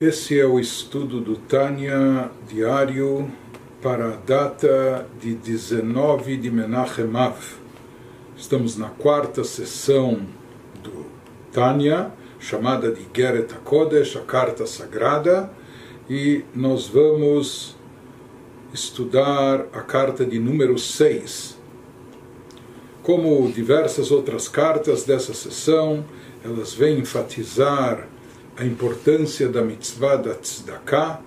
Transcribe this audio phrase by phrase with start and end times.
[0.00, 3.28] Esse é o estudo do Tânia diário
[3.82, 7.36] para a data de 19 de Menachem Av.
[8.36, 10.20] Estamos na quarta sessão
[10.84, 11.04] do
[11.50, 15.50] Tânia, chamada de Geret HaKodesh, a carta sagrada,
[16.08, 17.76] e nós vamos
[18.72, 21.58] estudar a carta de número 6.
[23.02, 26.04] Como diversas outras cartas dessa sessão,
[26.44, 28.06] elas vêm enfatizar
[28.58, 31.20] a importância da mitzvah da tzedakah,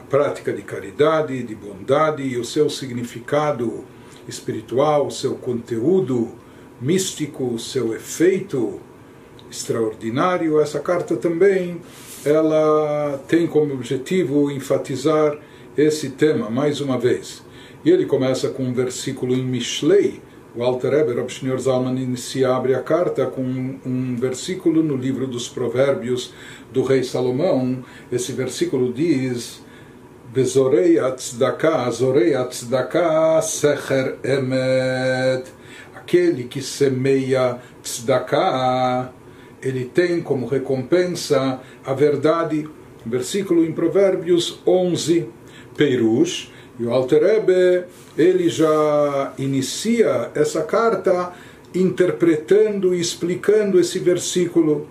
[0.00, 3.84] a prática de caridade, de bondade e o seu significado
[4.28, 6.30] espiritual, o seu conteúdo
[6.80, 8.80] místico, o seu efeito
[9.50, 10.60] extraordinário.
[10.60, 11.80] Essa carta também
[12.24, 15.36] ela tem como objetivo enfatizar
[15.76, 17.42] esse tema mais uma vez.
[17.84, 20.22] E ele começa com um versículo em Mishlei,
[20.54, 25.26] o Alter Eber, o Shneur Zalman, inicia, abre a carta com um versículo no livro
[25.26, 26.34] dos Provérbios
[26.70, 27.82] do rei Salomão.
[28.10, 29.62] Esse versículo diz:
[30.32, 35.44] Bezorei atzdaka, zorei atzdaka, secher emet.
[35.94, 39.10] Aquele que semeia tzedakah,
[39.62, 42.68] ele tem como recompensa a verdade.
[43.06, 45.28] Versículo em Provérbios 11,
[45.76, 47.84] Perush, e o Alter Ebe,
[48.16, 51.32] ele já inicia essa carta
[51.74, 54.86] interpretando e explicando esse versículo.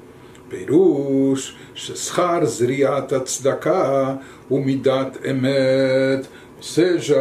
[0.50, 6.28] Perush, Sheschar Zriat Tzedakah, Umidat Emet.
[6.58, 7.16] Ou seja,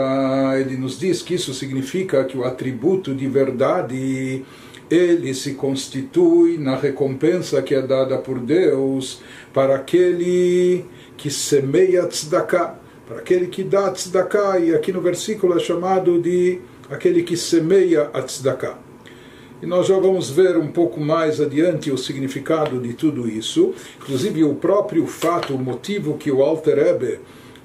[0.59, 4.45] ele nos diz que isso significa que o atributo de verdade
[4.91, 9.23] ele se constitui na recompensa que é dada por Deus
[9.55, 10.85] para aquele
[11.17, 12.75] que semeia tzedakah
[13.11, 18.09] para aquele que dá tzedakah, e aqui no versículo é chamado de aquele que semeia
[18.13, 18.79] a tzedakah.
[19.61, 24.45] E nós já vamos ver um pouco mais adiante o significado de tudo isso, inclusive
[24.45, 27.19] o próprio fato, o motivo que o Alter Ebe,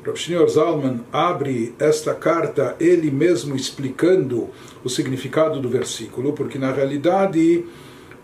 [0.03, 0.49] o Sr.
[0.49, 4.49] Zalman, abre esta carta, ele mesmo explicando
[4.83, 7.63] o significado do versículo, porque na realidade,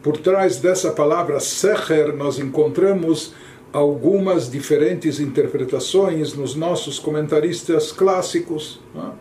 [0.02, 3.32] por trás dessa palavra secher, nós encontramos
[3.74, 8.80] algumas diferentes interpretações nos nossos comentaristas clássicos.
[8.94, 9.12] Né?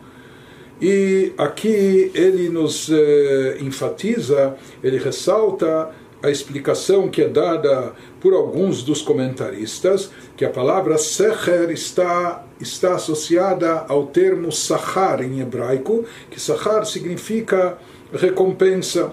[0.81, 5.91] E aqui ele nos eh, enfatiza, ele ressalta
[6.23, 12.95] a explicação que é dada por alguns dos comentaristas, que a palavra secher está, está
[12.95, 17.77] associada ao termo sahar em hebraico, que sahar significa
[18.13, 19.11] recompensa.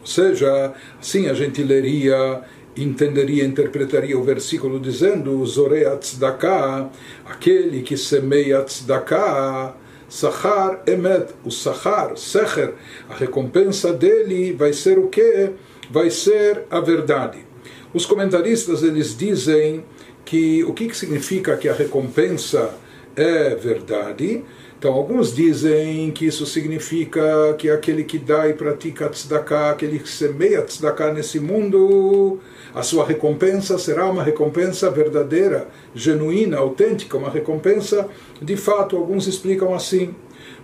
[0.00, 2.42] Ou seja, assim a gente leria
[2.76, 6.90] entenderia, interpretaria o versículo dizendo Zorei tzedakah,
[7.24, 9.74] aquele que semeia tzedakah,
[10.08, 12.74] Sachar emet, o Sachar, Secher,
[13.08, 15.50] a recompensa dele vai ser o que?
[15.90, 17.38] Vai ser a verdade.
[17.92, 19.84] Os comentaristas eles dizem
[20.24, 22.74] que o que, que significa que a recompensa
[23.16, 24.44] é verdade?
[24.84, 30.06] Então, alguns dizem que isso significa que aquele que dá e pratica tzedakah, aquele que
[30.10, 32.38] semeia tzedakah nesse mundo,
[32.74, 38.06] a sua recompensa será uma recompensa verdadeira, genuína, autêntica, uma recompensa
[38.42, 38.94] de fato.
[38.94, 40.14] Alguns explicam assim.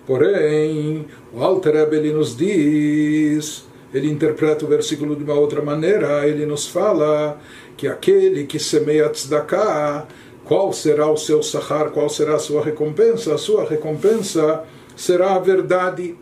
[0.07, 3.65] Porém, o Alter ele nos diz,
[3.95, 7.41] ele interpreta o versículo de uma outra maneira, ele nos fala
[7.75, 10.07] que aquele que semeia tzedakah,
[10.51, 13.33] qual será o seu sahar, qual será a sua recompensa?
[13.33, 14.65] A sua recompensa
[14.97, 16.17] será a verdade.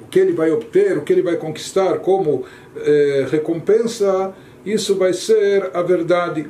[0.00, 2.44] O que ele vai obter, o que ele vai conquistar como
[2.76, 4.32] eh, recompensa,
[4.64, 6.48] isso vai ser a verdade.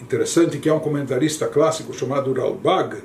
[0.00, 2.98] Interessante que há um comentarista clássico chamado Ralbag,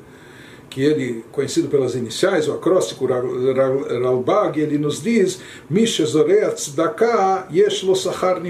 [0.69, 7.83] que ele, conhecido pelas iniciais, o acróstico Ralbag, ele nos diz, Misha Zorea Tzedakah Yesh
[7.83, 8.41] Lo Sachar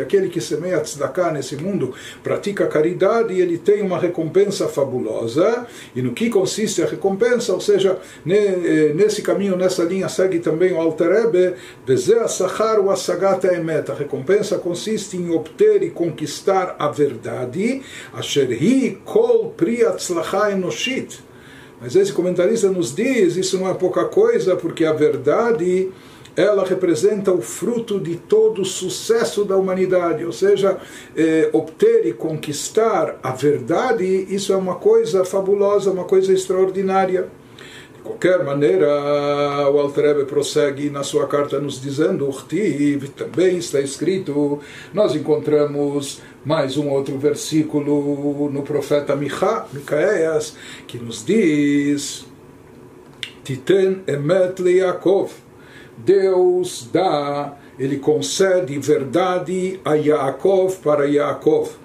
[0.00, 5.66] aquele que semeia Tzedakah nesse mundo pratica caridade e ele tem uma recompensa fabulosa.
[5.94, 7.52] E no que consiste a recompensa?
[7.52, 11.54] Ou seja, nesse caminho, nessa linha, segue também o Alter Rebbe,
[11.86, 13.90] Bezea Sachar o Asagat Emet.
[13.90, 17.82] A recompensa consiste em obter e conquistar a verdade,
[18.12, 21.27] Asher Hi Kol Pri Atzlacha Enoshit
[21.80, 25.88] mas esse comentarista nos diz, isso não é pouca coisa, porque a verdade
[26.38, 30.78] ela representa o fruto de todo o sucesso da humanidade, ou seja,
[31.16, 37.28] eh, obter e conquistar a verdade, isso é uma coisa fabulosa, uma coisa extraordinária.
[37.96, 38.88] De qualquer maneira,
[39.68, 42.30] o Altrebe prossegue na sua carta nos dizendo,
[43.16, 44.60] também está escrito,
[44.94, 50.55] nós encontramos mais um outro versículo no profeta Micha, Micaeias,
[50.87, 52.25] que nos diz,
[53.43, 55.31] Titen emet le Yaakov,
[55.97, 61.83] Deus dá, ele concede verdade a Yaakov para Yaakov.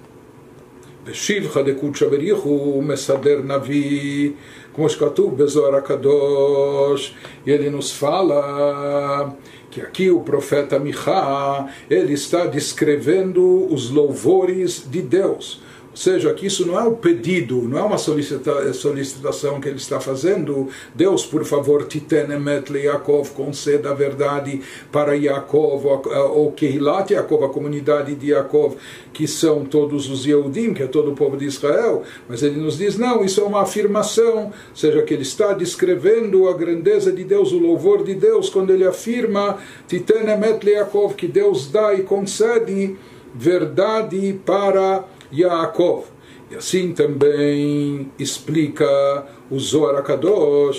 [1.03, 4.31] בשבחה דקודשא בריחו מסדר נביא,
[4.75, 7.15] כמו שכתוב בזוהר הקדוש,
[7.47, 9.31] ele nos fala
[9.74, 15.60] que aqui o profeta Michá, ele está descrevendo os louvores de Deus.
[15.94, 20.00] Ou seja, que isso não é um pedido, não é uma solicitação que ele está
[20.00, 20.68] fazendo.
[20.92, 24.60] Deus, por favor, titenemet Yaakov, conceda a verdade
[24.90, 25.86] para Yaakov,
[26.34, 28.74] ou Kehilat Yaakov, a comunidade de Yaakov,
[29.12, 32.02] que são todos os Yehudim, que é todo o povo de Israel.
[32.28, 36.48] Mas ele nos diz, não, isso é uma afirmação, ou seja, que ele está descrevendo
[36.48, 41.70] a grandeza de Deus, o louvor de Deus, quando ele afirma titenemet Yaakov, que Deus
[41.70, 42.96] dá e concede
[43.32, 46.04] verdade para Yaakov.
[46.50, 50.78] E assim também explica o Zohar Akadosh,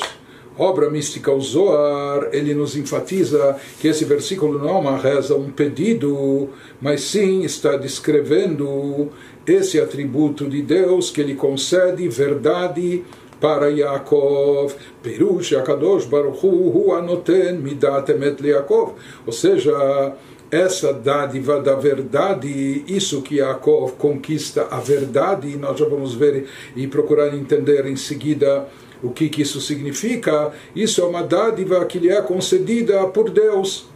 [0.57, 5.49] obra mística o Zohar, ele nos enfatiza que esse versículo não é uma reza, um
[5.49, 6.49] pedido,
[6.79, 9.09] mas sim está descrevendo
[9.45, 13.03] esse atributo de Deus que ele concede verdade
[13.39, 18.93] para Yaakov, Perush Akadosh Baruch Hu Anoten Midat Emet Yaakov,
[19.25, 20.15] ou seja,
[20.55, 26.47] essa dádiva da verdade, isso que Yaakov conquista a verdade, e nós já vamos ver
[26.75, 28.67] e procurar entender em seguida
[29.03, 30.51] o que, que isso significa.
[30.75, 33.87] Isso é uma dádiva que lhe é concedida por Deus.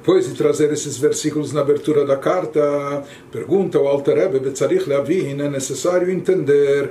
[0.00, 5.48] Depois de trazer esses versículos na abertura da carta, pergunta o Alter Rebbe, Betzarich é
[5.50, 6.90] necessário entender,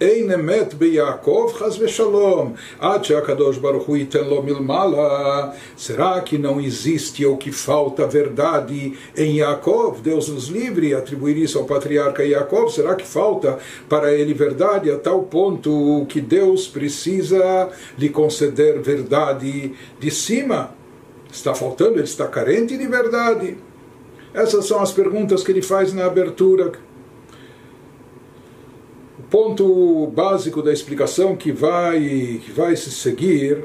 [0.00, 0.74] einemet
[3.60, 3.96] baruch hu
[5.76, 10.00] será que não existe ou que falta verdade em Yaakov?
[10.00, 13.58] Deus nos livre, atribuir isso ao patriarca Yaakov, será que falta
[13.88, 20.82] para ele verdade a tal ponto que Deus precisa lhe conceder verdade de cima?
[21.34, 21.94] Está faltando?
[21.94, 23.56] Ele está carente de verdade?
[24.32, 26.70] Essas são as perguntas que ele faz na abertura.
[29.18, 33.64] O ponto básico da explicação que vai, que vai se seguir,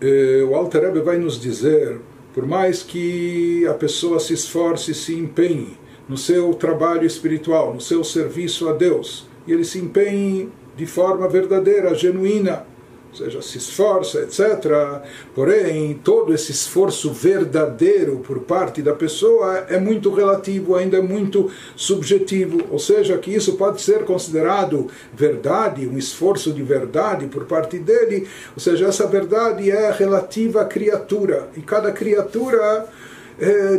[0.00, 2.00] eh, o Alter Rebbe vai nos dizer,
[2.32, 5.76] por mais que a pessoa se esforce, se empenhe
[6.08, 11.28] no seu trabalho espiritual, no seu serviço a Deus, e ele se empenhe de forma
[11.28, 12.64] verdadeira, genuína,
[13.12, 15.02] ou seja, se esforça, etc.
[15.34, 21.50] Porém, todo esse esforço verdadeiro por parte da pessoa é muito relativo, ainda é muito
[21.76, 22.62] subjetivo.
[22.70, 28.26] Ou seja, que isso pode ser considerado verdade, um esforço de verdade por parte dele.
[28.54, 31.50] Ou seja, essa verdade é relativa à criatura.
[31.54, 32.88] E cada criatura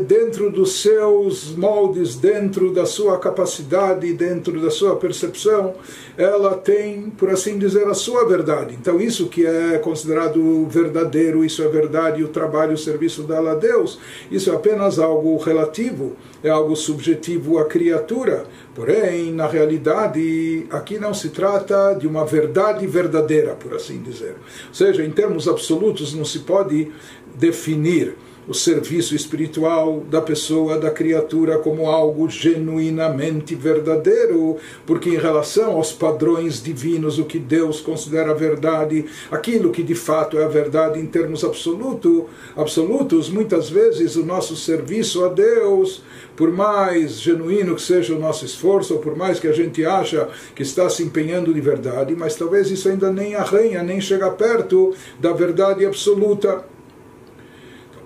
[0.07, 5.75] dentro dos seus moldes, dentro da sua capacidade, dentro da sua percepção,
[6.17, 8.75] ela tem, por assim dizer, a sua verdade.
[8.79, 13.55] Então, isso que é considerado verdadeiro, isso é verdade, o trabalho, o serviço dela a
[13.55, 13.99] Deus,
[14.29, 18.43] isso é apenas algo relativo, é algo subjetivo à criatura.
[18.75, 24.35] Porém, na realidade, aqui não se trata de uma verdade verdadeira, por assim dizer.
[24.67, 26.91] Ou seja, em termos absolutos, não se pode
[27.35, 28.15] definir
[28.47, 35.91] o serviço espiritual da pessoa, da criatura, como algo genuinamente verdadeiro, porque em relação aos
[35.91, 41.05] padrões divinos, o que Deus considera verdade, aquilo que de fato é a verdade em
[41.05, 46.01] termos absoluto, absolutos, muitas vezes o nosso serviço a Deus,
[46.35, 50.27] por mais genuíno que seja o nosso esforço, ou por mais que a gente acha
[50.55, 54.93] que está se empenhando de verdade, mas talvez isso ainda nem arranha, nem chega perto
[55.19, 56.72] da verdade absoluta.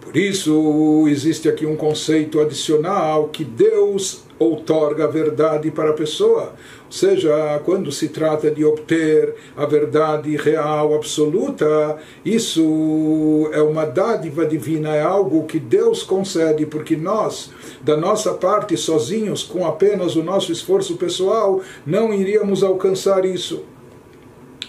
[0.08, 6.54] Por isso, existe aqui um conceito adicional que Deus outorga a verdade para a pessoa.
[6.86, 14.46] Ou seja, quando se trata de obter a verdade real, absoluta, isso é uma dádiva
[14.46, 20.24] divina, é algo que Deus concede, porque nós, da nossa parte, sozinhos, com apenas o
[20.24, 23.66] nosso esforço pessoal, não iríamos alcançar isso.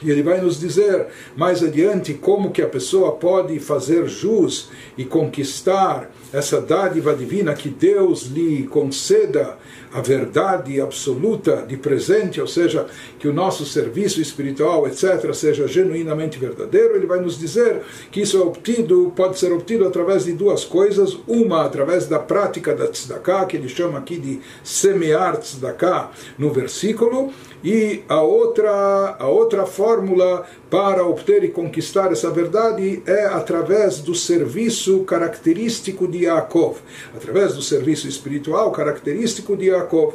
[0.02, 5.04] E ele vai nos dizer mais adiante como que a pessoa pode fazer jus e
[5.04, 9.56] conquistar essa dádiva divina que Deus lhe conceda
[9.92, 12.87] a verdade absoluta de presente, ou seja,
[13.18, 17.80] que o nosso serviço espiritual, etc., seja genuinamente verdadeiro, ele vai nos dizer
[18.11, 22.75] que isso é obtido, pode ser obtido através de duas coisas, uma através da prática
[22.75, 27.32] da tzedakah, que ele chama aqui de semear tzedakah no versículo,
[27.64, 34.14] e a outra, a outra fórmula para obter e conquistar essa verdade é através do
[34.14, 36.78] serviço característico de Yaakov,
[37.16, 40.14] através do serviço espiritual característico de Yaakov.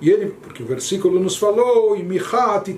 [0.00, 2.72] E ele, porque o versículo nos falou, e Michat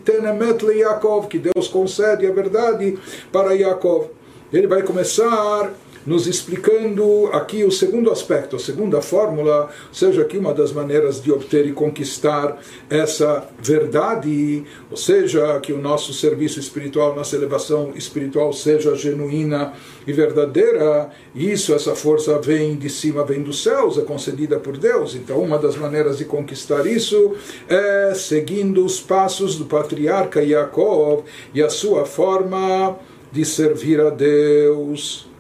[1.29, 2.99] que Deus concede a verdade
[3.31, 4.09] para Yaakov.
[4.53, 5.73] Ele vai começar
[6.07, 11.31] nos explicando aqui o segundo aspecto, a segunda fórmula, seja aqui uma das maneiras de
[11.31, 12.59] obter e conquistar
[12.91, 19.73] essa verdade, ou seja, que o nosso serviço espiritual, nossa elevação espiritual seja genuína
[20.07, 25.15] e verdadeira, isso, essa força vem de cima, vem dos céus, é concedida por Deus.
[25.15, 27.35] Então, uma das maneiras de conquistar isso
[27.69, 32.99] é seguindo os passos do patriarca Yaakov e a sua forma
[33.31, 35.32] de servir a Deus.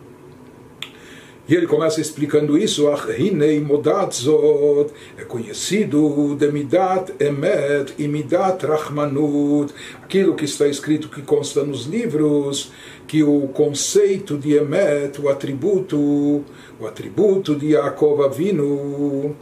[1.49, 2.87] E ele começa explicando isso,
[3.19, 11.21] Hinei Modatzot, é conhecido de Midat Emet e Midat Rahmanut, aquilo que está escrito, que
[11.21, 12.71] consta nos livros,
[13.09, 15.99] que o conceito de Emet, o atributo,
[16.79, 19.35] o atributo de Yaakov Avinu,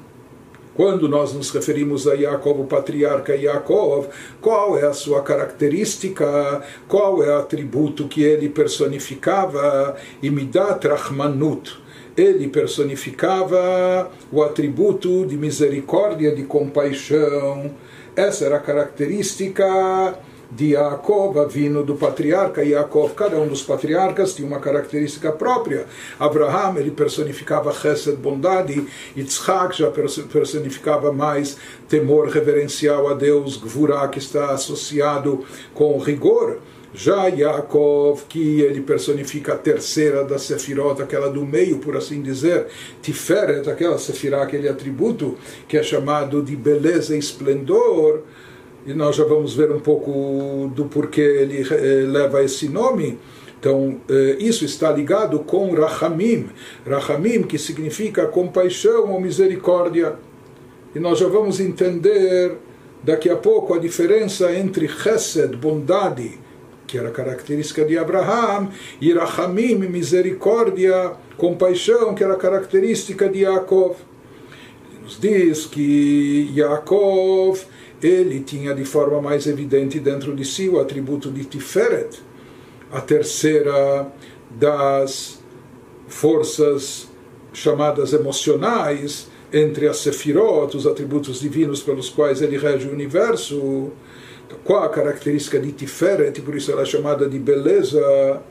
[0.74, 4.08] quando nós nos referimos a Yaakov, o patriarca Yaakov,
[4.40, 11.89] qual é a sua característica, qual é o atributo que ele personificava, Imidat Rahmanut.
[12.20, 17.70] Ele personificava o atributo de misericórdia, de compaixão.
[18.14, 20.18] Essa era a característica
[20.52, 23.14] de Yaakov, vindo do patriarca Yaakov.
[23.14, 25.86] Cada um dos patriarcas tinha uma característica própria.
[26.18, 28.86] Abraham, ele personificava Chesed, bondade.
[29.16, 31.56] Yitzhak já personificava mais
[31.88, 36.58] temor reverencial a Deus, Gvurah, que está associado com rigor.
[36.92, 42.66] Já Yaakov, que ele personifica a terceira da Sefirot, aquela do meio, por assim dizer,
[43.00, 45.36] Tiferet, aquela Sefirah, aquele atributo
[45.68, 48.22] que é chamado de beleza e esplendor,
[48.84, 53.18] e nós já vamos ver um pouco do porquê ele eh, leva esse nome.
[53.58, 56.48] Então, eh, isso está ligado com Rahamim.
[56.86, 60.14] Rahamim, que significa compaixão ou misericórdia.
[60.94, 62.56] E nós já vamos entender
[63.02, 66.38] daqui a pouco a diferença entre Chesed, bondade,
[66.90, 68.68] que era característica de Abraham,
[69.00, 69.12] e
[69.88, 73.96] misericórdia, compaixão, que era característica de Yaakov.
[74.90, 77.60] Ele nos diz que Yaakov
[78.02, 82.18] ele tinha de forma mais evidente dentro de si o atributo de Tiferet,
[82.90, 84.10] a terceira
[84.50, 85.38] das
[86.08, 87.08] forças
[87.52, 93.90] chamadas emocionais entre as Sefirot, os atributos divinos pelos quais ele rege o universo.
[94.64, 98.42] Qual a característica de Tiferet, por isso ela é chamada de beleza?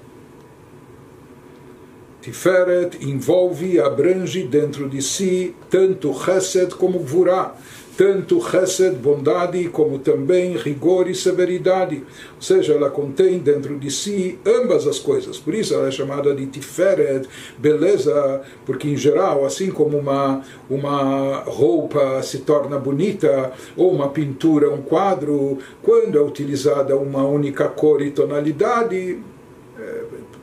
[2.21, 7.55] Tiferet envolve, abrange dentro de si tanto Chesed como Gvurah
[7.99, 11.97] tanto chesed, bondade, como também rigor e severidade.
[12.37, 15.37] Ou seja, ela contém dentro de si ambas as coisas.
[15.37, 17.27] Por isso ela é chamada de tiferet,
[17.57, 24.73] beleza, porque em geral, assim como uma, uma roupa se torna bonita, ou uma pintura,
[24.73, 29.19] um quadro, quando é utilizada uma única cor e tonalidade,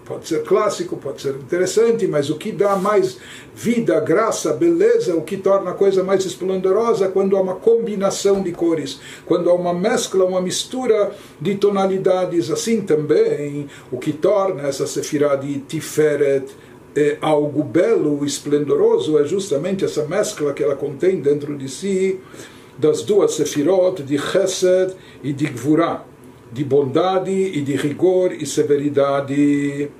[0.07, 3.19] Pode ser clássico, pode ser interessante, mas o que dá mais
[3.53, 8.53] vida, graça, beleza, o que torna a coisa mais esplendorosa quando há uma combinação de
[8.53, 11.11] cores, quando há uma mescla, uma mistura
[11.41, 12.53] de tonalidades.
[12.53, 16.47] Assim também, o que torna essa sefirá de Tiferet
[16.95, 22.21] é algo belo, esplendoroso, é justamente essa mescla que ela contém dentro de si
[22.79, 24.95] das duas sefirot de Chesed
[25.25, 26.05] e de Gvurah
[26.53, 29.91] de bondade e de rigor e severidade.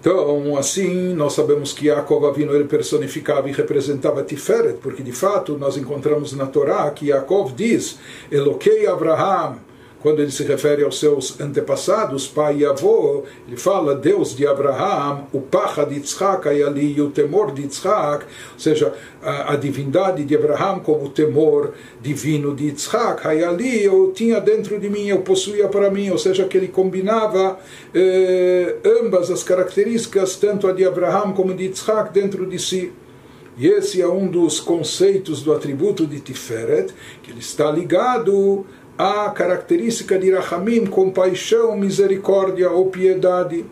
[0.00, 5.58] Então, assim, nós sabemos que Yaakov Avinu ele personificava e representava Tiferet, porque de fato
[5.58, 7.98] nós encontramos na Torá que Yaakov diz:
[8.30, 9.58] Eloquei Abraham,
[10.00, 15.24] quando ele se refere aos seus antepassados, pai e avô, ele fala Deus de Abraham,
[15.32, 20.24] o pacha de Yitzhak e ali o temor de Yitzhak, ou seja, a, a, divindade
[20.24, 25.08] de Abraham como o temor divino de Yitzhak, e ali eu tinha dentro de mim,
[25.08, 27.58] eu possuía para mim, ou seja, que ele combinava
[27.92, 32.92] eh, ambas as características, tanto a de Abraham como de Yitzhak, dentro de si.
[33.58, 38.64] E esse é um dos conceitos do atributo de Tiferet, que ele está ligado
[38.98, 43.64] a característica de Rahamim, compaixão, misericórdia ou piedade.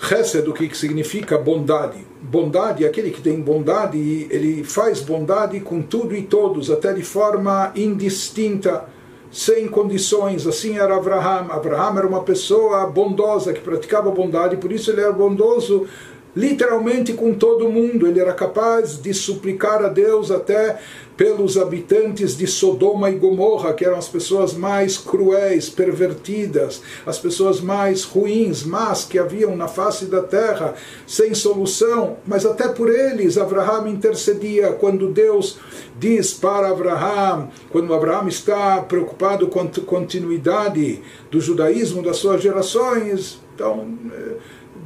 [0.00, 2.06] Chesed, o que significa bondade?
[2.22, 7.70] Bondade, aquele que tem bondade, ele faz bondade com tudo e todos, até de forma
[7.76, 8.86] indistinta,
[9.30, 10.46] sem condições.
[10.46, 11.48] Assim era Abraham.
[11.50, 15.86] Abraham era uma pessoa bondosa, que praticava bondade, por isso ele era bondoso
[16.34, 18.06] literalmente com todo mundo.
[18.06, 20.78] Ele era capaz de suplicar a Deus até
[21.16, 27.60] pelos habitantes de Sodoma e Gomorra, que eram as pessoas mais cruéis, pervertidas, as pessoas
[27.60, 30.74] mais ruins, más que haviam na face da terra,
[31.08, 35.58] sem solução, mas até por eles Abraham intercedia quando Deus
[35.98, 43.40] diz para Abraham, quando Abraham está preocupado com a continuidade do judaísmo das suas gerações,
[43.58, 43.88] Então,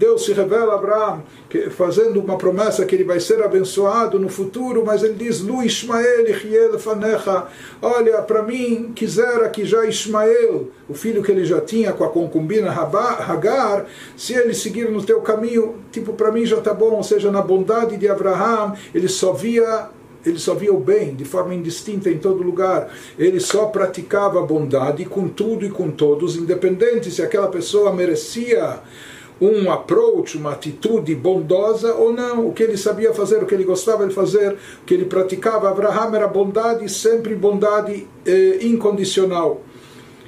[0.03, 1.23] Deus se revela a Abraão,
[1.71, 6.29] fazendo uma promessa que ele vai ser abençoado no futuro, mas ele diz: Lu Ismael
[6.29, 7.47] Ichiel Fanecha.
[7.81, 12.09] Olha, para mim, quisera que já Ismael, o filho que ele já tinha com a
[12.09, 17.05] concubina Hagar, se ele seguir no teu caminho, tipo, para mim já está bom, ou
[17.05, 19.89] seja, na bondade de Abraão, ele só via
[20.27, 22.89] ele só via o bem de forma indistinta em todo lugar.
[23.17, 28.81] Ele só praticava a bondade com tudo e com todos, independente se aquela pessoa merecia
[29.43, 32.47] um approach, uma atitude bondosa ou não.
[32.47, 35.69] O que ele sabia fazer, o que ele gostava de fazer, o que ele praticava.
[35.69, 39.61] Abraham era bondade, sempre bondade eh, incondicional.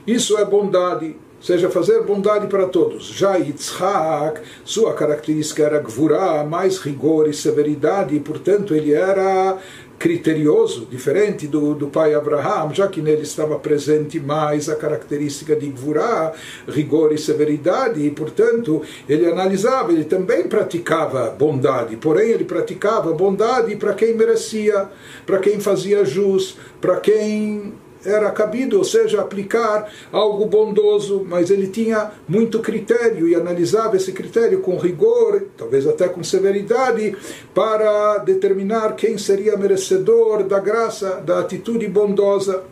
[0.07, 3.05] Isso é bondade seja, fazer bondade para todos.
[3.05, 9.59] Já Yitzhak, sua característica era gvurá, mais rigor e severidade, e portanto ele era
[9.99, 15.67] criterioso, diferente do, do pai Abraham, já que nele estava presente mais a característica de
[15.69, 16.33] Gvurá,
[16.69, 23.77] rigor e severidade, e portanto ele analisava, ele também praticava bondade, porém ele praticava bondade
[23.77, 24.89] para quem merecia,
[25.25, 27.75] para quem fazia jus, para quem
[28.05, 34.13] era cabido, ou seja, aplicar algo bondoso, mas ele tinha muito critério e analisava esse
[34.13, 37.17] critério com rigor, talvez até com severidade,
[37.55, 42.65] para determinar quem seria merecedor da graça, da atitude bondosa.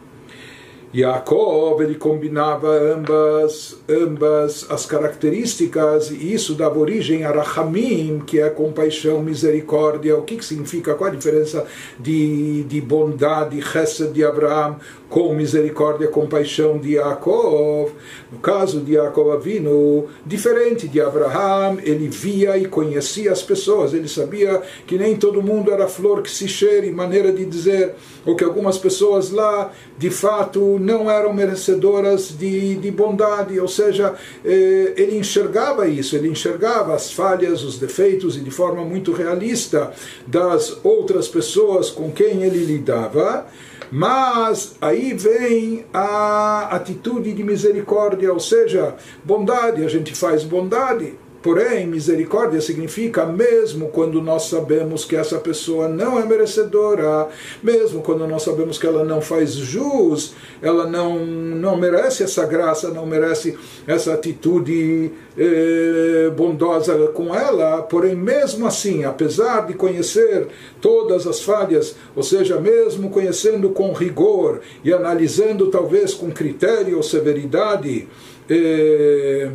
[0.94, 8.50] Yaakov ele combinava ambas, ambas as características e isso dava origem a Rahamim, que é
[8.50, 10.16] compaixão, misericórdia.
[10.18, 10.94] O que, que significa?
[10.94, 11.64] Qual a diferença
[11.98, 14.76] de, de bondade, Chesed de Abraão
[15.12, 17.92] com misericórdia, compaixão de Yaakov?
[18.32, 24.08] No caso de Yaakov Avinu, diferente de Abraão, ele via e conhecia as pessoas, ele
[24.08, 28.42] sabia que nem todo mundo era flor que se cheire, maneira de dizer, ou que
[28.42, 35.18] algumas pessoas lá de fato não eram merecedoras de, de bondade, ou seja, eh, ele
[35.18, 39.92] enxergava isso, ele enxergava as falhas, os defeitos e de forma muito realista
[40.26, 43.46] das outras pessoas com quem ele lidava.
[43.90, 51.88] Mas aí vem a atitude de misericórdia, ou seja, bondade, a gente faz bondade, Porém,
[51.88, 57.28] misericórdia significa mesmo quando nós sabemos que essa pessoa não é merecedora,
[57.60, 62.90] mesmo quando nós sabemos que ela não faz jus, ela não, não merece essa graça,
[62.90, 70.46] não merece essa atitude eh, bondosa com ela, porém, mesmo assim, apesar de conhecer
[70.80, 77.02] todas as falhas, ou seja, mesmo conhecendo com rigor e analisando talvez com critério ou
[77.02, 78.06] severidade,
[78.48, 79.50] eh,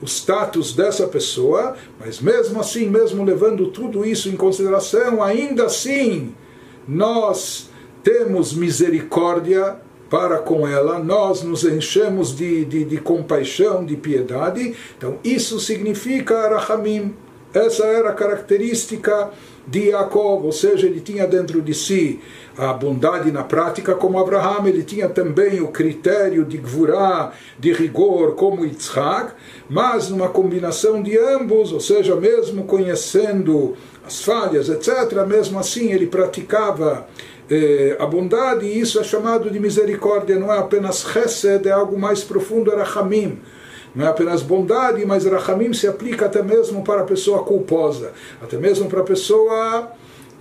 [0.00, 6.34] o status dessa pessoa, mas mesmo assim, mesmo levando tudo isso em consideração, ainda assim
[6.86, 7.70] nós
[8.02, 9.76] temos misericórdia
[10.08, 14.74] para com ela, nós nos enchemos de, de, de compaixão, de piedade.
[14.96, 17.14] Então, isso significa Arahamim.
[17.52, 19.30] Essa era a característica
[19.66, 22.20] de Jacob, ou seja, ele tinha dentro de si
[22.58, 28.34] a bondade na prática como Abraham, ele tinha também o critério de Gvurá, de rigor
[28.34, 29.32] como Yitzhak,
[29.68, 36.06] mas numa combinação de ambos, ou seja, mesmo conhecendo as falhas, etc., mesmo assim ele
[36.06, 37.06] praticava
[37.50, 41.98] eh, a bondade e isso é chamado de misericórdia, não é apenas chesed, é algo
[41.98, 43.38] mais profundo, era Hamim
[43.96, 48.58] não é apenas bondade, mas Rahamim se aplica até mesmo para a pessoa culposa, até
[48.58, 49.90] mesmo para a pessoa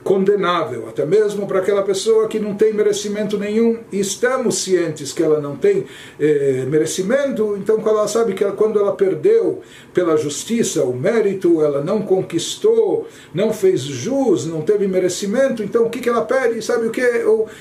[0.05, 5.23] condenável, até mesmo para aquela pessoa que não tem merecimento nenhum, e estamos cientes que
[5.23, 5.83] ela não tem
[6.19, 9.61] eh, merecimento, então ela sabe que ela, quando ela perdeu
[9.95, 15.89] pela justiça o mérito, ela não conquistou, não fez jus, não teve merecimento, então o
[15.89, 16.61] que, que ela pede?
[16.61, 17.01] Sabe o que?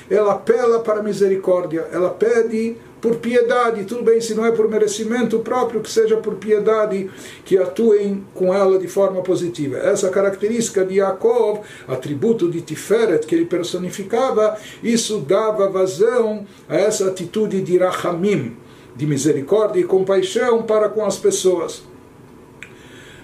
[0.07, 4.67] Ela apela para a misericórdia, ela pede por piedade, tudo bem, se não é por
[4.67, 7.07] merecimento próprio, que seja por piedade,
[7.45, 9.77] que atuem com ela de forma positiva.
[9.77, 17.07] Essa característica de Yaakov, atributo de Tiferet que ele personificava, isso dava vazão a essa
[17.07, 18.57] atitude de Rahamim,
[18.95, 21.83] de misericórdia e compaixão para com as pessoas.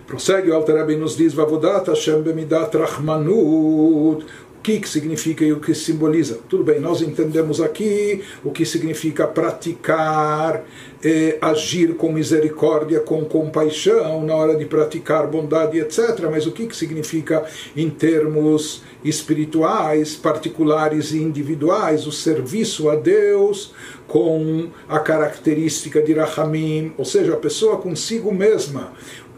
[0.06, 4.26] Prossegue o Alter nos diz, Vavodat Hashem bemidat Rahmanut,
[4.62, 6.40] que, que significa e o que simboliza.
[6.48, 10.64] Tudo bem, nós entendemos aqui o que significa praticar,
[11.04, 16.28] eh, agir com misericórdia, com compaixão na hora de praticar bondade, etc.
[16.30, 17.44] Mas o que, que significa
[17.76, 23.74] em termos espirituais, particulares e individuais, o serviço a Deus
[24.08, 28.92] com a característica de Rahamim, ou seja, a pessoa consigo mesma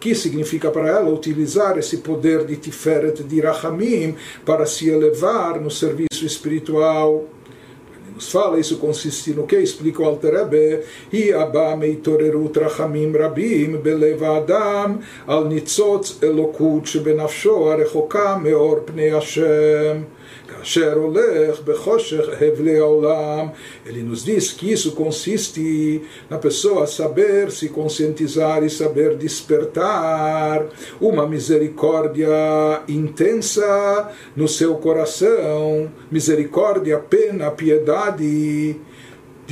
[0.04, 4.14] que significa para ela utilizar esse poder de Tiferet, de Rahamim,
[4.46, 7.24] para se elevar no serviço espiritual.
[8.14, 9.56] nos fala, isso consiste no que?
[9.56, 17.72] Explica o Alter Rebbe, Hi abba meitorerut rachamim rabim belev adam al nitzotz elokut shebenafsho
[17.72, 20.06] arechoka meor pnei Hashem.
[23.86, 30.66] Ele nos diz que isso consiste na pessoa saber se conscientizar e saber despertar
[31.00, 32.28] uma misericórdia
[32.88, 38.80] intensa no seu coração, misericórdia, pena, piedade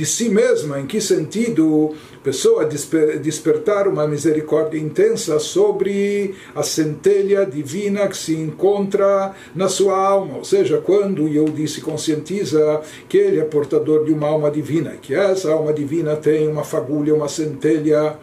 [0.02, 7.46] de si mesma, em que sentido pessoa desper, despertar uma misericórdia intensa sobre a centelha
[7.46, 13.38] divina que se encontra na sua alma, ou seja, quando Yehudi se conscientiza que ele
[13.38, 18.16] é portador de uma alma divina, que essa alma divina tem uma fagulha, uma centelha,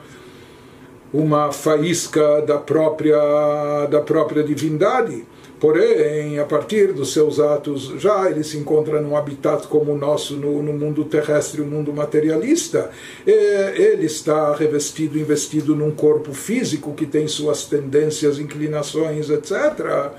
[1.14, 5.26] uma faísca da própria da própria divindade
[5.60, 10.36] Porém, a partir dos seus atos, já ele se encontra num habitat como o nosso,
[10.36, 12.90] no, no mundo terrestre, o mundo materialista.
[13.28, 20.12] E ele está revestido, investido num corpo físico que tem suas tendências, inclinações, etc.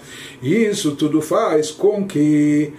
[0.43, 2.73] E isso tudo faz com que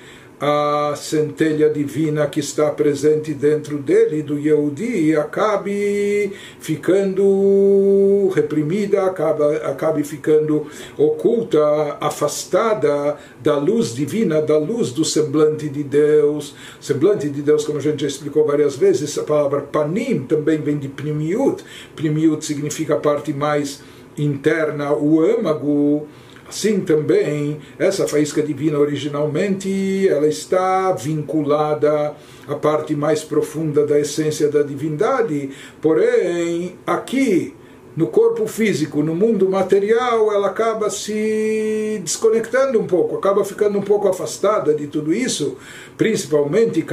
[0.43, 10.03] a centelha divina que está presente dentro dele, do Yehudi, acabe ficando reprimida, acaba, acabe
[10.03, 10.65] ficando
[10.97, 11.61] oculta,
[12.01, 16.55] afastada da luz divina, da luz do semblante de Deus.
[16.79, 20.79] Semblante de Deus, como a gente já explicou várias vezes, a palavra panim também vem
[20.79, 21.63] de primiut.
[21.95, 23.83] Primiut significa a parte mais
[24.17, 26.07] interna, o âmago
[26.51, 32.13] Assim também, essa faísca divina originalmente, ela está vinculada
[32.45, 35.49] à parte mais profunda da essência da divindade,
[35.81, 37.53] porém, aqui,
[37.95, 43.81] no corpo físico, no mundo material, ela acaba se desconectando um pouco, acaba ficando um
[43.81, 45.57] pouco afastada de tudo isso,
[45.97, 46.85] principalmente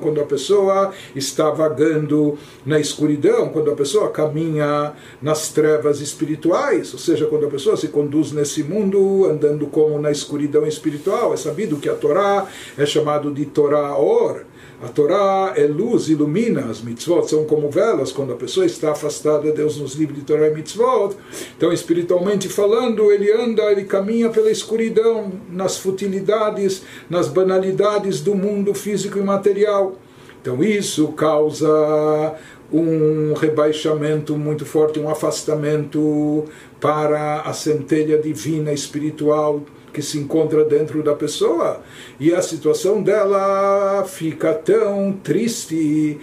[0.00, 6.98] quando a pessoa está vagando na escuridão, quando a pessoa caminha nas trevas espirituais, ou
[6.98, 11.32] seja, quando a pessoa se conduz nesse mundo andando como na escuridão espiritual.
[11.32, 12.46] É sabido que a Torá
[12.76, 14.44] é chamado de Torá Or,
[14.82, 19.52] a Torá é luz, ilumina, as mitzvot são como velas, quando a pessoa está afastada,
[19.52, 21.14] Deus nos livre de Torá e mitzvot.
[21.56, 28.74] Então, espiritualmente falando, ele anda, ele caminha pela escuridão, nas futilidades, nas banalidades do mundo
[28.74, 29.94] físico e material.
[30.40, 32.34] Então, isso causa
[32.72, 36.44] um rebaixamento muito forte, um afastamento
[36.80, 39.62] para a centelha divina espiritual
[39.92, 41.80] que se encontra dentro da pessoa.
[42.18, 46.18] E a situação dela fica tão triste.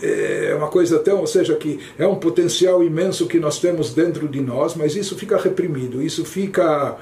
[0.00, 4.26] É uma coisa tão, ou seja, que é um potencial imenso que nós temos dentro
[4.26, 6.96] de nós, mas isso fica reprimido, isso fica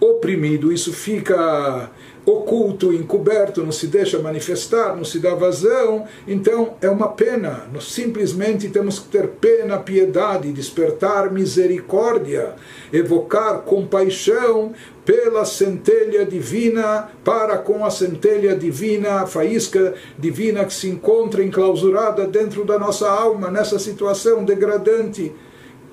[0.00, 1.90] oprimido, isso fica
[2.24, 7.66] oculto, encoberto, não se deixa manifestar, não se dá vazão, então é uma pena.
[7.72, 12.54] Nós simplesmente temos que ter pena, piedade, despertar misericórdia,
[12.92, 14.72] evocar compaixão
[15.04, 22.26] pela centelha divina, para com a centelha divina, a faísca divina que se encontra enclausurada
[22.26, 25.32] dentro da nossa alma, nessa situação degradante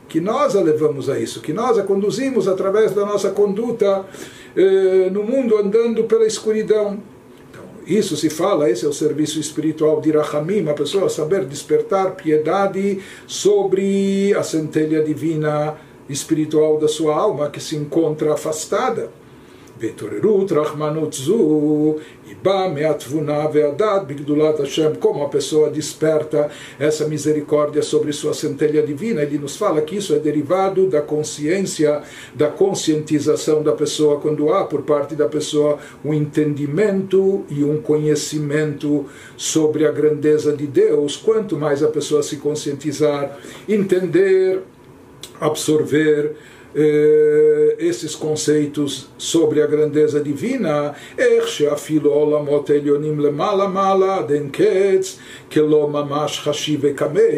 [0.08, 4.06] que nós a levamos a isso, que nós a conduzimos através da nossa conduta
[4.58, 6.98] eh, no mundo andando pela escuridão.
[7.48, 12.16] Então, isso se fala, esse é o serviço espiritual de Rahamim, a pessoa saber despertar
[12.16, 15.78] piedade sobre a centelha divina
[16.10, 19.12] espiritual da sua alma que se encontra afastada.
[19.83, 21.95] והתעוררות רחמנות זו
[22.27, 28.83] היא bאה מהתבונה והדעת בגדולת השם, como a pessoa desperta essa misericórdia sobre sua centelha
[28.83, 32.03] divina, ele nos fala que isso é derivado da consciência,
[32.35, 39.07] da conscientização da pessoa, quando há por parte da pessoa um entendimento e um conhecimento
[39.37, 43.39] sobre a grandeza de Deus, quanto mais a pessoa se conscientizar,
[43.69, 44.61] entender,
[45.41, 46.37] absorver,
[46.76, 50.94] eh, esses conceitos sobre a grandeza divina,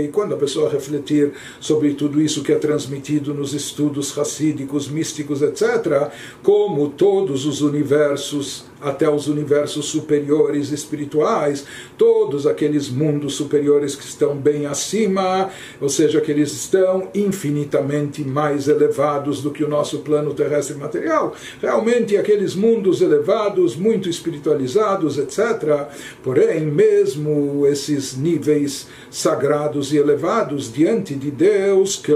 [0.09, 6.09] quando a pessoa refletir sobre tudo isso que é transmitido nos estudos racídicos, místicos, etc.,
[6.41, 11.65] como todos os universos até os universos superiores espirituais,
[11.97, 15.49] todos aqueles mundos superiores que estão bem acima,
[15.81, 20.75] ou seja, que eles estão infinitamente mais elevados elevados do que o nosso plano terrestre
[20.75, 21.35] material.
[21.61, 25.87] Realmente, aqueles mundos elevados, muito espiritualizados, etc.
[26.23, 32.13] Porém, mesmo esses níveis sagrados e elevados diante de Deus, que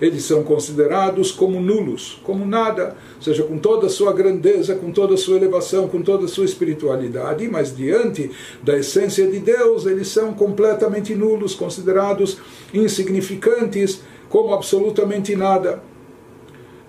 [0.00, 4.90] eles são considerados como nulos, como nada, ou seja, com toda a sua grandeza, com
[4.90, 8.30] toda a sua elevação, com toda a sua espiritualidade, mas diante
[8.62, 12.38] da essência de Deus, eles são completamente nulos, considerados
[12.72, 15.82] insignificantes, como absolutamente nada.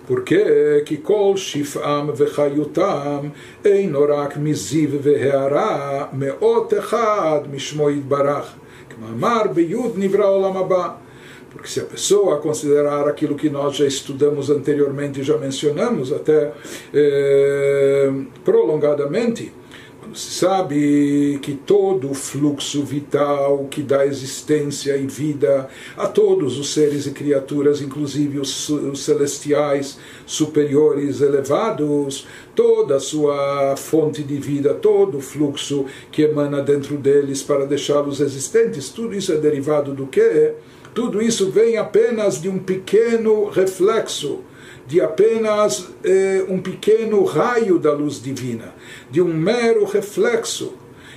[0.06, 3.32] Porque que kol shif'am vechayutam
[3.64, 8.48] eino rak miziv ve'hara me'ot echad mishmo yitbarach
[8.88, 10.56] k'mamar beyud nivra olam
[11.50, 16.52] porque se a pessoa considerar aquilo que nós já estudamos anteriormente, já mencionamos até
[16.94, 18.10] eh,
[18.44, 19.52] prolongadamente,
[20.14, 26.72] se sabe que todo o fluxo vital que dá existência e vida a todos os
[26.72, 34.74] seres e criaturas, inclusive os, os celestiais superiores elevados, toda a sua fonte de vida,
[34.74, 40.06] todo o fluxo que emana dentro deles para deixá-los existentes, tudo isso é derivado do
[40.06, 40.52] que?
[40.94, 44.40] Tudo isso vem apenas de um pequeno reflexo
[44.90, 48.74] de apenas eh, um pequeno raio da luz divina,
[49.08, 50.72] de um mero reflexo.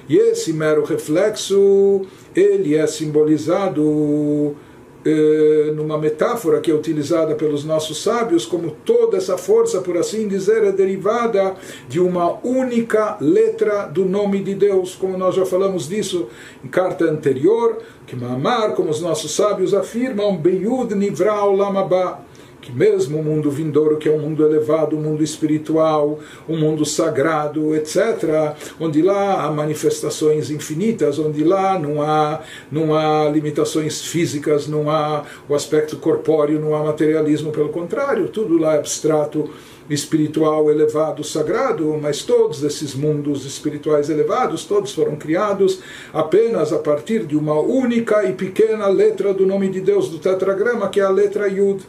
[0.08, 2.04] E esse mero reflexo,
[2.36, 4.56] ele é simbolizado
[5.04, 10.28] eh, numa metáfora que é utilizada pelos nossos sábios, como toda essa força, por assim
[10.28, 11.56] dizer, é derivada
[11.90, 16.28] de uma única letra do nome de Deus, como nós já falamos disso
[16.64, 22.24] em carta anterior, que Mamar, como os nossos sábios afirmam, Beyud Nivra Olamabá
[22.64, 26.86] que mesmo o mundo vindouro, que é um mundo elevado, um mundo espiritual, um mundo
[26.86, 34.66] sagrado, etc., onde lá há manifestações infinitas, onde lá não há, não há limitações físicas,
[34.66, 39.50] não há o aspecto corpóreo, não há materialismo, pelo contrário, tudo lá é abstrato,
[39.90, 45.82] espiritual elevado, sagrado, mas todos esses mundos espirituais elevados, todos foram criados
[46.14, 50.88] apenas a partir de uma única e pequena letra do nome de Deus do tetragrama,
[50.88, 51.84] que é a letra Yud.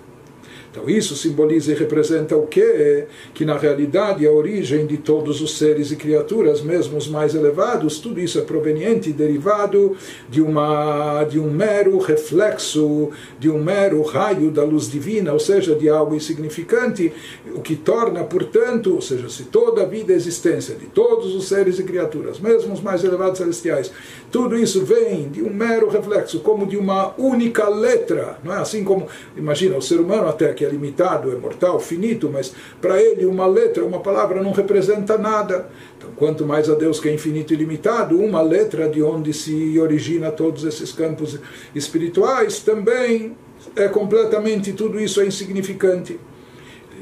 [0.75, 3.05] Então isso simboliza e representa o que?
[3.33, 8.01] Que na realidade a origem de todos os seres e criaturas, mesmo os mais elevados,
[8.01, 9.97] tudo isso é proveniente e derivado
[10.29, 15.77] de, uma, de um mero reflexo, de um mero raio da luz divina, ou seja,
[15.77, 17.13] de algo insignificante,
[17.55, 21.47] o que torna, portanto, ou seja, se toda a vida e existência de todos os
[21.47, 23.93] seres e criaturas, mesmo os mais elevados celestiais,
[24.35, 28.83] tudo isso vem de um mero reflexo, como de uma única letra, não é assim
[28.83, 33.27] como, imagina, o ser humano até que é limitado, é mortal, finito, mas para ele
[33.27, 35.69] uma letra, uma palavra não representa nada.
[35.97, 39.79] Então, quanto mais a Deus que é infinito e limitado, uma letra de onde se
[39.79, 41.39] origina todos esses campos
[41.73, 43.37] espirituais também
[43.77, 46.19] é completamente tudo isso é insignificante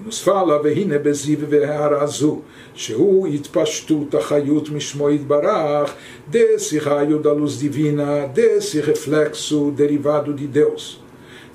[0.02, 2.42] Ele nos fala, והנה בזיו והערה זו,
[2.76, 5.94] שהוא התפשטות החיות משמו יתברך,
[6.32, 11.08] desse raio da luz divina, desse reflexo derivado de Deus.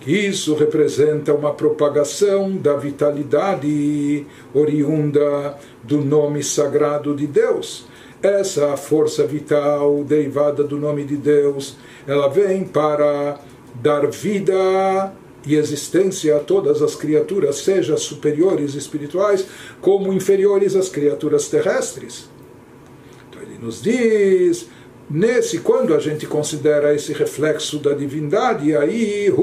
[0.07, 7.87] Isso representa uma propagação da vitalidade oriunda do nome sagrado de Deus.
[8.21, 13.38] Essa força vital derivada do nome de Deus, ela vem para
[13.75, 15.12] dar vida
[15.48, 19.46] e existência a todas as criaturas, seja superiores espirituais
[19.80, 22.30] como inferiores às criaturas terrestres.
[23.30, 24.68] Então ele nos diz
[25.10, 29.34] Nesse, quando a gente considera esse reflexo da divindade, aí,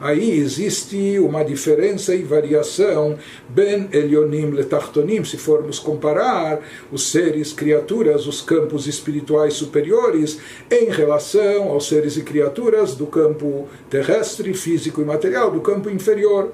[0.00, 3.18] aí existe uma diferença e variação
[3.48, 6.60] ben elionim letachtonim, se formos comparar
[6.92, 10.38] os seres, criaturas, os campos espirituais superiores
[10.70, 16.52] em relação aos seres e criaturas do campo terrestre, físico e material, do campo inferior.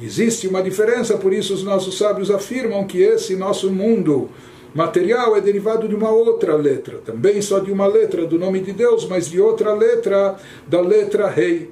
[0.00, 4.28] Existe uma diferença, por isso os nossos sábios afirmam que esse nosso mundo
[4.74, 8.72] material é derivado de uma outra letra, também só de uma letra do nome de
[8.72, 11.70] Deus, mas de outra letra da letra Rei.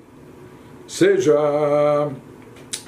[0.87, 2.11] Seja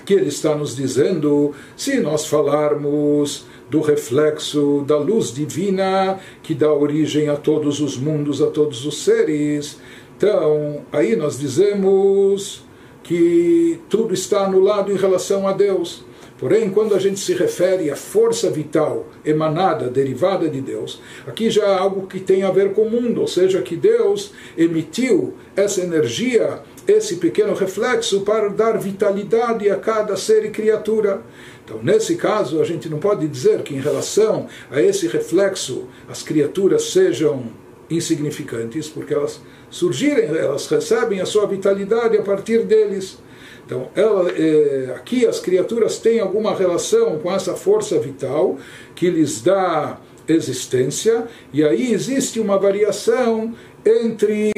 [0.04, 6.72] que ele está nos dizendo, se nós falarmos do reflexo da luz divina que dá
[6.72, 9.78] origem a todos os mundos, a todos os seres,
[10.16, 12.65] então aí nós dizemos
[13.06, 16.04] que tudo está anulado em relação a Deus.
[16.38, 21.66] Porém, quando a gente se refere à força vital emanada, derivada de Deus, aqui já
[21.68, 25.80] há algo que tem a ver com o mundo, ou seja, que Deus emitiu essa
[25.80, 31.22] energia, esse pequeno reflexo, para dar vitalidade a cada ser e criatura.
[31.64, 36.24] Então, nesse caso, a gente não pode dizer que, em relação a esse reflexo, as
[36.24, 37.44] criaturas sejam
[37.88, 39.40] insignificantes, porque elas
[39.70, 43.18] surgirem, elas recebem a sua vitalidade a partir deles.
[43.64, 48.56] Então, ela, é, aqui as criaturas têm alguma relação com essa força vital
[48.94, 49.98] que lhes dá
[50.28, 54.52] existência, e aí existe uma variação entre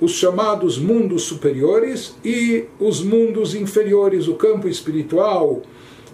[0.00, 5.62] os chamados mundos superiores e os mundos inferiores, o campo espiritual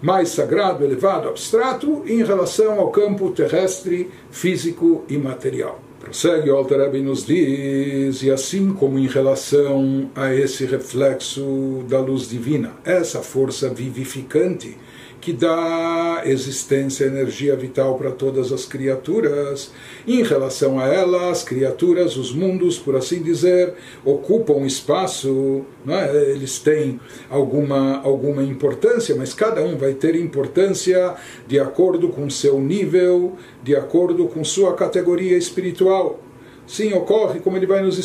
[0.03, 5.86] mais sagrado, elevado, abstrato, em relação ao campo terrestre, físico e material.
[6.01, 11.99] Prossegue o Alter Rebbe nos diz, e assim como em relação a esse reflexo da
[11.99, 14.77] luz divina, essa força vivificante
[15.21, 19.73] que dá existência, energia vital para todas as criaturas.
[20.07, 23.75] Em relação a ela, as criaturas, os mundos, por assim dizer,
[24.05, 26.31] ocupam espaço, é?
[26.31, 31.15] eles têm alguma, alguma importância, mas cada um vai ter importância
[31.47, 36.21] de acordo com seu nível, de acordo com sua categoria espiritual.
[36.67, 37.97] Sim, ocorre, como ele vai nos,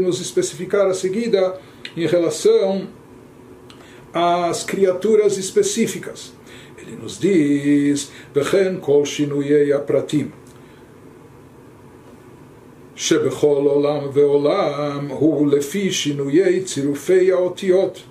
[0.00, 1.58] nos especificar a seguida,
[1.96, 2.88] em relação
[4.12, 6.37] às criaturas específicas.
[6.87, 10.29] Ele nos diz, וכן כל שינויי הפרטים.
[12.95, 18.03] שבכל עולם ועולם הוא לפי שינויי צירופי האותיות.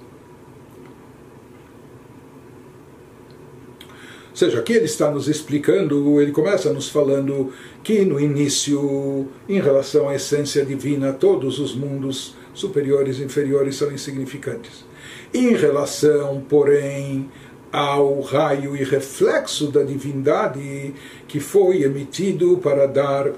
[4.32, 7.52] Ou seja, aqui ele está nos explicando, ele começa nos falando
[7.84, 13.92] que no início, em relação à essência divina, todos os mundos superiores e inferiores são
[13.92, 14.86] insignificantes.
[15.34, 17.28] Em relação, porém,
[17.71, 20.93] ao raio e reflexo da divindade
[21.27, 23.31] que foi emitido para dar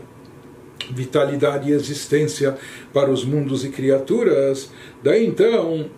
[0.91, 2.57] vitalidade e existência
[2.93, 4.71] para os mundos e criaturas.
[5.03, 5.89] Daí então,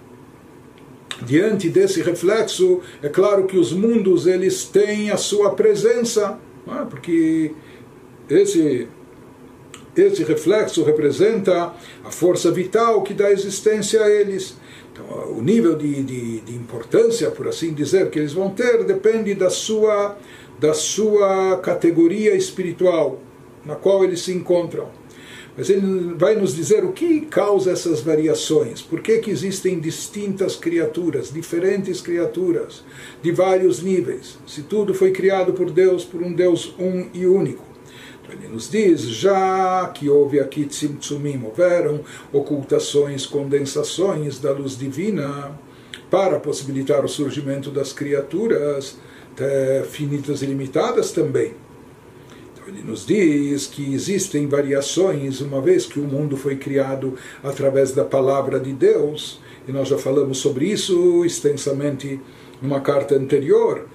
[1.24, 6.86] diante desse reflexo, é claro que os mundos eles têm a sua presença, é?
[6.86, 7.52] porque
[8.30, 8.88] esse
[9.94, 14.56] esse reflexo representa a força vital que dá existência a eles.
[15.38, 19.50] O nível de, de, de, importância, por assim dizer, que eles vão ter depende da
[19.50, 20.18] sua,
[20.60, 23.20] da sua categoria espiritual
[23.66, 24.90] na qual eles se encontram.
[25.58, 30.56] Mas ele vai nos dizer o que causa essas variações, por que, que existem distintas
[30.56, 32.84] criaturas, diferentes criaturas,
[33.22, 37.71] de vários níveis, se tudo foi criado por Deus, por um Deus um e único.
[38.32, 42.00] Ele nos diz, já que houve aqui tzimtzumim, houveram
[42.32, 45.52] ocultações, condensações da luz divina
[46.10, 48.98] para possibilitar o surgimento das criaturas
[49.90, 51.54] finitas e limitadas também.
[52.54, 57.92] Então ele nos diz que existem variações, uma vez que o mundo foi criado através
[57.92, 62.20] da palavra de Deus, e nós já falamos sobre isso extensamente
[62.62, 63.88] numa carta anterior.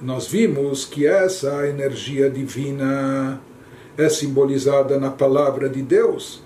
[0.00, 3.40] Nós vimos que essa energia divina
[3.98, 6.40] é simbolizada na palavra de Deus.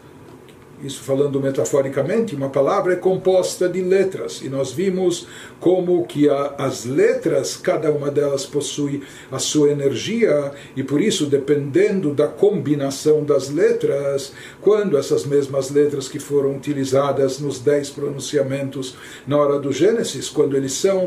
[0.82, 5.28] Isso falando metaforicamente, uma palavra é composta de letras, e nós vimos
[5.60, 11.26] como que a, as letras, cada uma delas possui a sua energia, e por isso,
[11.26, 18.96] dependendo da combinação das letras, quando essas mesmas letras que foram utilizadas nos dez pronunciamentos
[19.24, 21.06] na hora do Gênesis, quando eles são,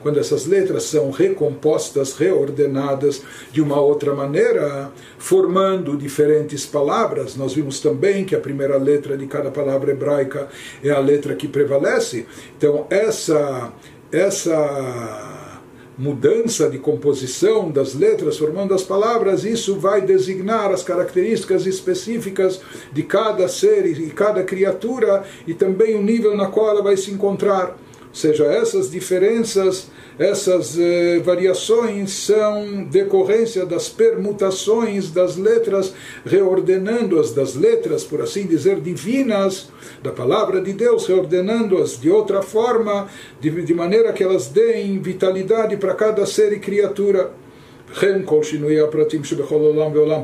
[0.00, 7.78] quando essas letras são recompostas, reordenadas de uma outra maneira, formando diferentes palavras, nós vimos
[7.78, 10.48] também que a primeira letra de cada palavra hebraica
[10.82, 12.26] é a letra que prevalece.
[12.56, 13.72] Então, essa
[14.12, 15.42] essa
[15.96, 22.60] mudança de composição das letras, formando as palavras, isso vai designar as características específicas
[22.92, 27.10] de cada ser e cada criatura e também o nível na qual ela vai se
[27.10, 27.78] encontrar.
[28.08, 35.94] Ou seja, essas diferenças essas eh, variações são decorrência das permutações das letras,
[36.24, 39.68] reordenando-as das letras, por assim dizer, divinas,
[40.02, 43.08] da palavra de Deus, reordenando-as de outra forma,
[43.40, 47.41] de, de maneira que elas deem vitalidade para cada ser e criatura.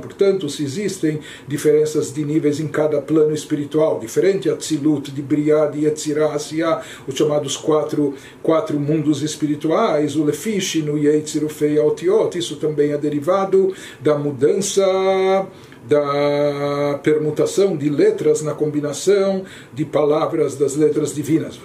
[0.01, 5.67] Portanto, se existem diferenças de níveis em cada plano espiritual, diferente a Tzilut, de Briah,
[5.67, 12.39] de Yetzirah, Asiyah, os chamados quatro, quatro mundos espirituais, o Lefish, no Yetzir, Fei, Otiot,
[12.39, 14.83] isso também é derivado da mudança
[15.89, 21.59] da permutação de letras na combinação de palavras das letras divinas.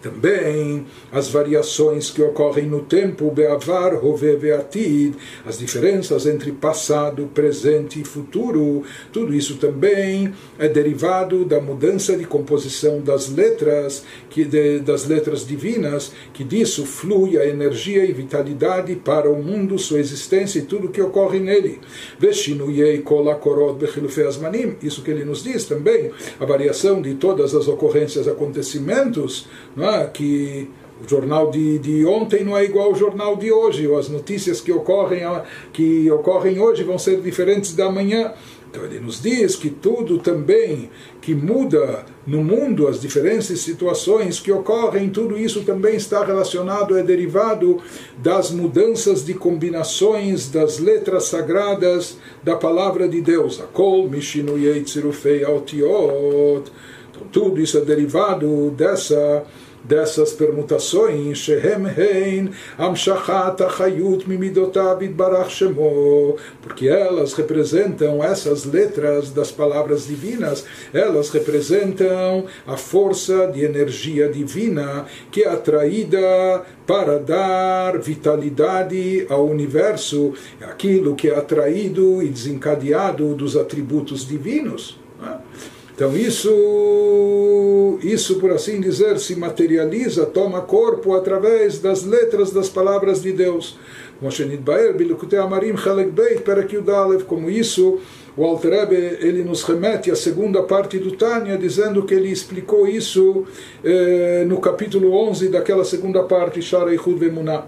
[0.00, 8.00] Também as variações que ocorrem no tempo, Beavar, Hove, Beatid, as diferenças entre passado, presente
[8.00, 8.82] e futuro,
[9.12, 15.46] tudo isso também é derivado da mudança de composição das letras, que de, das letras
[15.46, 20.88] divinas, que disso flui a energia e vitalidade para o mundo, sua existência e tudo
[20.88, 21.80] que ocorre nele.
[22.18, 22.37] Veja
[24.82, 30.06] Isso que ele nos diz também, a variação de todas as ocorrências, acontecimentos, é?
[30.06, 30.68] que
[31.04, 34.60] o jornal de, de ontem não é igual ao jornal de hoje, ou as notícias
[34.60, 35.22] que ocorrem,
[35.72, 38.32] que ocorrem hoje vão ser diferentes da manhã.
[38.70, 40.90] Então ele nos diz que tudo também
[41.22, 47.02] que muda no mundo, as diferentes situações que ocorrem, tudo isso também está relacionado, é
[47.02, 47.80] derivado
[48.18, 53.58] das mudanças de combinações das letras sagradas da palavra de Deus.
[53.60, 56.70] Akol Mishinuyei Tzirufei Aotiot.
[57.10, 59.44] Então tudo isso é derivado dessa
[59.88, 69.50] dessas permutações, Shehem Hein, Amshachat Achayut Mimidotav Barach Shemo, porque elas representam essas letras das
[69.50, 79.26] palavras divinas, elas representam a força de energia divina que é atraída para dar vitalidade
[79.28, 84.98] ao universo, aquilo que é atraído e desencadeado dos atributos divinos.
[85.20, 85.38] Né?
[85.98, 93.20] Então isso, isso por assim dizer, se materializa, toma corpo através das letras das palavras
[93.20, 93.76] de Deus.
[97.26, 97.98] Como isso,
[98.36, 102.86] o Alter Rebbe, ele nos remete à segunda parte do Tânia, dizendo que ele explicou
[102.86, 103.44] isso
[103.82, 107.66] eh, no capítulo 11 daquela segunda parte, Shara Ichud Vemunah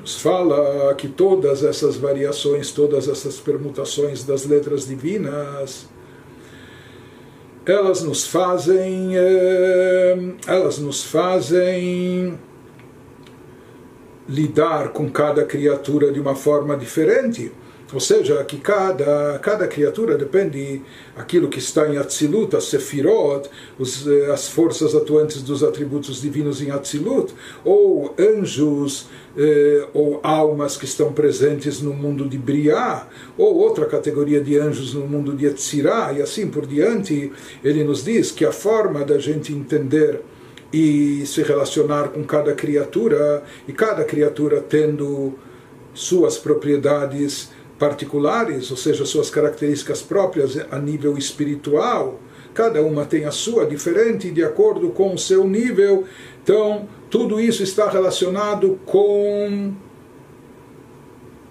[0.00, 5.86] nos fala que todas essas variações, todas essas permutações das letras divinas,
[7.66, 12.38] elas nos fazem eh, elas nos fazem
[14.28, 17.52] lidar com cada criatura de uma forma diferente
[17.92, 20.80] ou seja, que cada, cada criatura depende
[21.16, 26.62] aquilo que está em Atzilut, a Sefirot, os, eh, as forças atuantes dos atributos divinos
[26.62, 27.34] em Atzilut,
[27.64, 34.40] ou anjos eh, ou almas que estão presentes no mundo de Briá, ou outra categoria
[34.40, 37.30] de anjos no mundo de Etzirá, e assim por diante,
[37.62, 40.20] ele nos diz que a forma da gente entender
[40.72, 45.34] e se relacionar com cada criatura, e cada criatura tendo
[45.94, 47.50] suas propriedades
[47.82, 52.20] particulares, ou seja, suas características próprias a nível espiritual.
[52.54, 56.04] Cada uma tem a sua diferente de acordo com o seu nível.
[56.44, 59.72] Então, tudo isso está relacionado com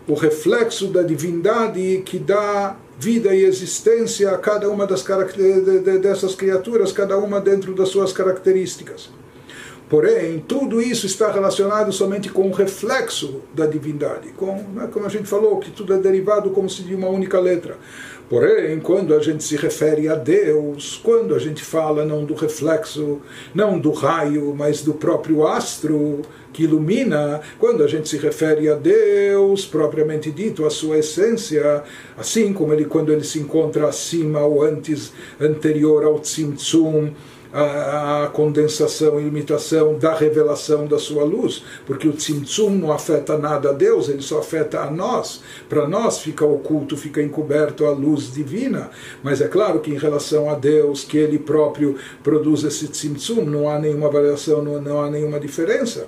[0.08, 5.04] o reflexo da divindade que dá vida e existência a cada uma das
[6.02, 9.10] dessas criaturas, cada uma dentro das suas características.
[9.92, 15.10] Porém, tudo isso está relacionado somente com o reflexo da divindade, com, né, como a
[15.10, 17.76] gente falou, que tudo é derivado como se de uma única letra.
[18.30, 23.20] Porém, quando a gente se refere a Deus, quando a gente fala não do reflexo,
[23.54, 26.22] não do raio, mas do próprio astro
[26.54, 31.84] que ilumina, quando a gente se refere a Deus, propriamente dito, a sua essência,
[32.18, 37.12] assim como ele quando ele se encontra acima ou antes, anterior ao Tzimtzum,
[37.54, 43.38] a, a condensação e limitação da revelação da sua luz, porque o Tzimtzum não afeta
[43.38, 45.42] nada a Deus, ele só afeta a nós.
[45.68, 48.90] Para nós fica oculto, fica encoberto a luz divina,
[49.24, 53.70] mas é claro que em relação a Deus, que ele próprio produz esse Tzimtzum, não
[53.70, 56.08] há nenhuma variação, não, não há nenhuma diferença.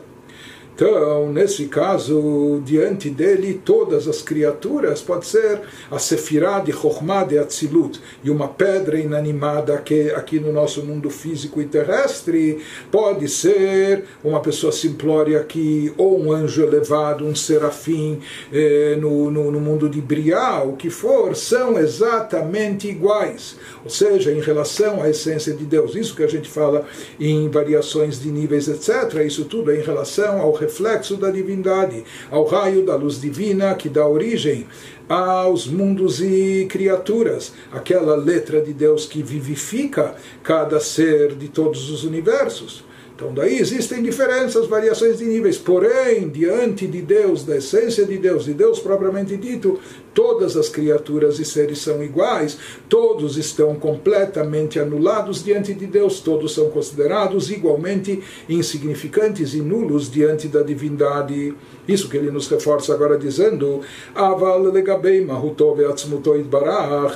[0.76, 5.62] Então, nesse caso, diante dele, todas as criaturas, pode ser
[5.92, 11.12] a Sefirah de Chokhmah de Atzilut, e uma pedra inanimada que aqui no nosso mundo
[11.12, 12.60] físico e terrestre,
[12.92, 18.20] pode ser uma pessoa simplória aqui, ou um anjo elevado, um serafim
[18.52, 23.58] eh, no, no, no, mundo de Briá, o que for, são exatamente iguais.
[23.84, 26.84] Ou seja, em relação à essência de Deus, isso que a gente fala
[27.20, 32.46] em variações de níveis, etc., isso tudo é em relação ao reflexo da divindade, ao
[32.46, 34.66] raio da luz divina que dá origem
[35.08, 42.04] aos mundos e criaturas, aquela letra de Deus que vivifica cada ser de todos os
[42.04, 42.84] universos.
[43.16, 48.46] Então, daí existem diferenças, variações de níveis, porém, diante de Deus, da essência de Deus,
[48.46, 49.80] de Deus propriamente dito,
[50.14, 52.58] todas as criaturas e seres são iguais,
[52.88, 60.48] todos estão completamente anulados diante de Deus, todos são considerados igualmente insignificantes e nulos diante
[60.48, 61.54] da divindade.
[61.88, 63.82] Isso que ele nos reforça agora dizendo,
[64.16, 65.80] Aval legabei mahutov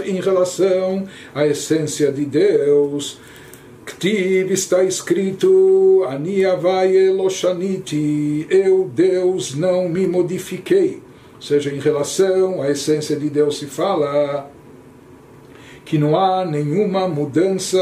[0.05, 3.19] em relação à essência de Deus.
[3.85, 11.06] Ktiv está escrito, Ani Avai Eloshaniti, eu, Deus, não me modifiquei.
[11.37, 14.49] Ou seja, em relação à essência de Deus se fala
[15.85, 17.77] que não há nenhuma mudança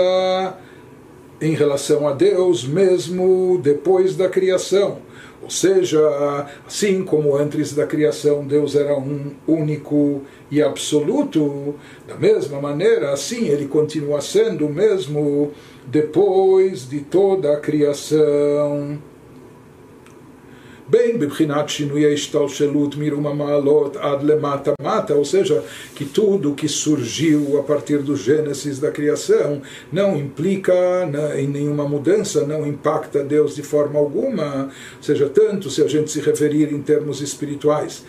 [1.42, 5.00] em relação a Deus mesmo depois da criação.
[5.42, 6.00] Ou seja,
[6.68, 11.76] assim como antes da criação Deus era um único e absoluto,
[12.08, 15.52] da mesma maneira, assim ele continua sendo mesmo
[15.88, 19.00] depois de toda a criação.
[20.91, 25.63] bem בבחינת שינוי ההשתלשלות מרום המעלות עד למטה mata, ou seja,
[25.95, 29.63] que tudo que surgiu a partir do Gênesis da criação
[29.93, 30.75] não implica
[31.37, 36.11] em nenhuma mudança, não impacta Deus de forma alguma, ou seja, tanto se a gente
[36.11, 38.05] se referir em termos espirituais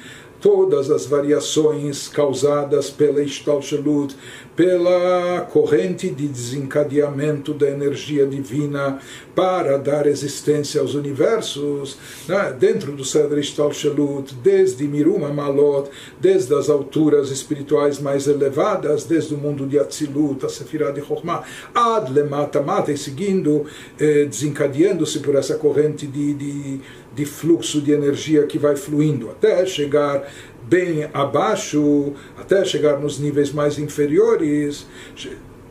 [0.47, 4.15] todas as variações causadas pela Ishtalshalut,
[4.55, 9.01] pela corrente de desencadeamento da energia divina
[9.35, 12.55] para dar existência aos universos, né?
[12.57, 15.91] dentro do Sedra Ishtalshalut, desde Miruma Malot,
[16.21, 21.43] desde as alturas espirituais mais elevadas, desde o mundo de Atzilut, a Sefirah de Chokhmah,
[21.75, 23.67] ad lemata mata, e seguindo,
[23.99, 26.81] eh, desencadeando-se por essa corrente de, de
[27.16, 30.32] de fluxo de energia que vai fluindo até chegar
[30.64, 34.86] bem abaixo, até chegar nos níveis mais inferiores.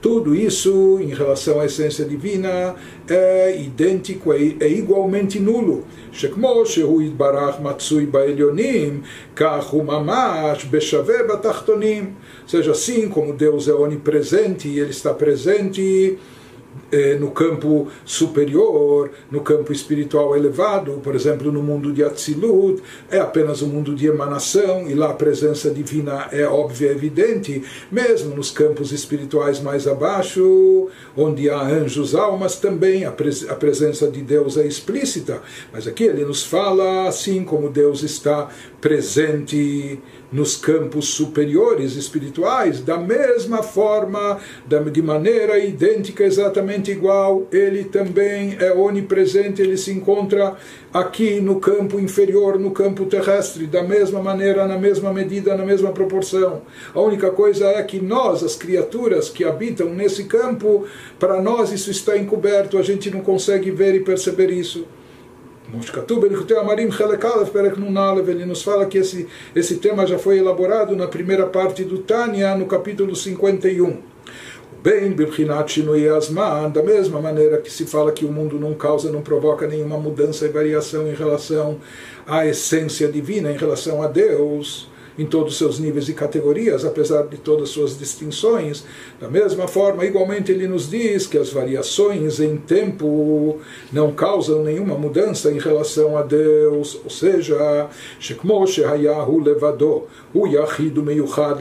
[0.00, 2.74] Tudo isso, em relação à essência divina,
[3.08, 5.84] é idêntico, é, é igualmente nulo.
[6.12, 9.00] שכמו שהוא יתברך מצוי בעליונים,
[9.36, 12.14] כך הוא ממש בשווה בתחתונים.
[12.44, 16.33] Ou seja, assim como Deus é onipresente e Ele está presente eh,
[17.19, 23.61] no campo superior, no campo espiritual elevado, por exemplo, no mundo de Atzilut, é apenas
[23.61, 28.91] um mundo de emanação, e lá a presença divina é óbvia, evidente, mesmo nos campos
[28.91, 34.65] espirituais mais abaixo, onde há anjos, almas, também a, pres a presença de Deus é
[34.65, 35.41] explícita,
[35.71, 38.49] mas aqui ele nos fala assim como Deus está
[38.81, 39.99] presente
[40.31, 44.39] nos campos superiores espirituais, da mesma forma,
[44.91, 50.55] de maneira idêntica, exatamente igual, ele também é onipresente, ele se encontra
[50.93, 55.91] aqui no campo inferior, no campo terrestre, da mesma maneira, na mesma medida, na mesma
[55.91, 56.61] proporção.
[56.93, 60.85] A única coisa é que nós, as criaturas que habitam nesse campo,
[61.19, 64.85] para nós isso está encoberto, a gente não consegue ver e perceber isso.
[68.31, 72.55] Ele nos fala que esse, esse tema já foi elaborado na primeira parte do Tânia,
[72.55, 73.97] no capítulo 51.
[74.83, 79.11] Bem, Bibhinat Shinui Asman, da mesma maneira que se fala que o mundo não causa,
[79.11, 81.79] não provoca nenhuma mudança e variação em relação
[82.27, 84.87] à essência divina, em relação a Deus
[85.17, 88.83] em todos os seus níveis e categorias, apesar de todas suas distinções.
[89.19, 93.59] Da mesma forma, igualmente ele nos diz que as variações em tempo
[93.91, 97.89] não causam nenhuma mudança em relação a Deus, ou seja,
[98.19, 100.03] Shekmo Shehayahu Levado,
[100.33, 101.03] o Yahidu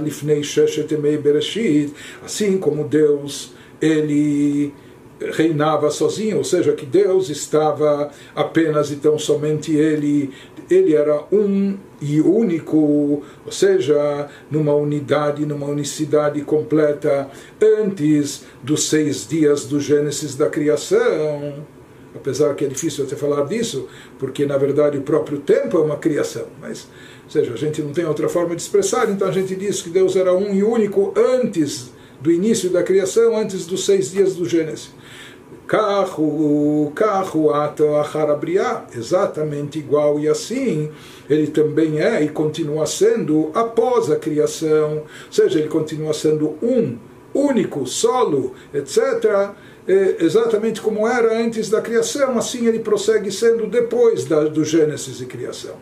[0.03, 1.93] Lifnei Sheshet Bereshit,
[2.25, 4.73] assim como Deus, ele
[5.21, 10.31] reinava sozinho, ou seja, que Deus estava apenas e tão somente ele,
[10.71, 17.31] ele era um e único, ou seja, numa unidade, numa unicidade completa
[17.63, 21.65] antes dos seis dias do Gênesis da criação.
[22.15, 23.89] Apesar que é difícil até falar disso,
[24.21, 26.87] porque na verdade o próprio tempo é uma criação, mas,
[27.25, 29.91] ou seja, a gente não tem outra forma de expressar, então a gente diz que
[29.91, 31.93] Deus era um e único antes
[32.25, 34.91] do início da criação, antes dos seis dias do Gênesis.
[35.67, 40.91] Carro, carro, ato, acharabriá, exatamente igual e assim,
[41.29, 46.97] ele também é e continua sendo após a criação, ou seja, ele continua sendo um,
[47.35, 49.55] único, solo, etc
[49.87, 55.27] exatamente como era antes da criação, assim ele prossegue sendo depois da, do Gênesis e
[55.27, 55.75] criação.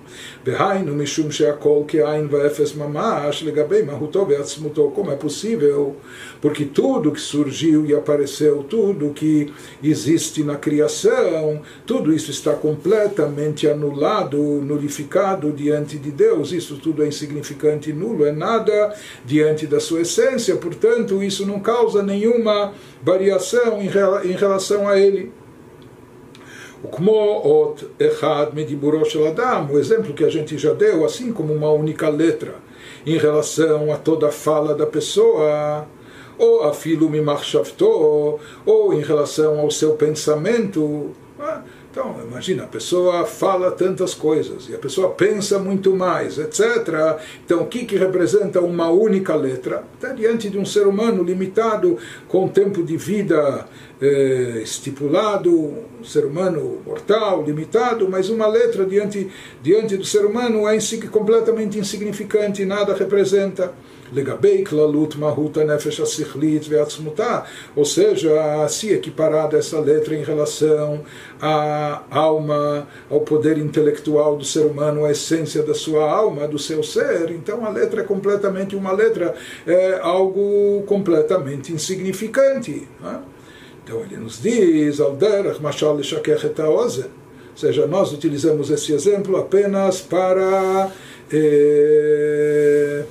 [4.91, 5.97] Como é possível?
[6.41, 13.69] Porque tudo que surgiu e apareceu, tudo que existe na criação, tudo isso está completamente
[13.69, 16.51] anulado, nulificado diante de Deus.
[16.51, 18.95] Isso tudo é insignificante nulo, é nada
[19.25, 22.73] diante da sua essência, portanto, isso não causa nenhuma
[23.03, 23.89] variação em
[24.25, 25.33] em relação a ele.
[29.73, 32.57] O exemplo que a gente já deu, assim como uma única letra
[33.07, 35.87] em relação a toda a fala da pessoa,
[36.37, 41.11] ou a filo mimachshavto, ou em relação ao seu pensamento.
[41.93, 47.21] Então, imagina, a pessoa fala tantas coisas e a pessoa pensa muito mais, etc.
[47.45, 49.85] Então, o que, que representa uma única letra?
[49.93, 53.69] Está diante de um ser humano limitado, com tempo de vida
[54.01, 59.31] eh, estipulado, um ser humano mortal, limitado, mas uma letra diante,
[59.63, 60.79] diante do ser humano é
[61.11, 63.71] completamente insignificante, nada representa.
[64.13, 67.45] Legabei klalut mahuta nefesh asichlit ve'atzmuta,
[67.75, 71.01] ou seja, se equiparada essa letra em relação
[71.41, 76.83] à alma, ao poder intelectual do ser humano, à essência da sua alma, do seu
[76.83, 79.35] ser, então a letra é completamente uma letra,
[79.67, 82.87] é algo completamente insignificante.
[83.01, 83.21] Né?
[83.85, 86.89] Então ele nos diz, Alderach Mashal Shakech et Ou
[87.57, 90.91] seja, nós utilizamos esse exemplo apenas para
[91.31, 93.05] eh,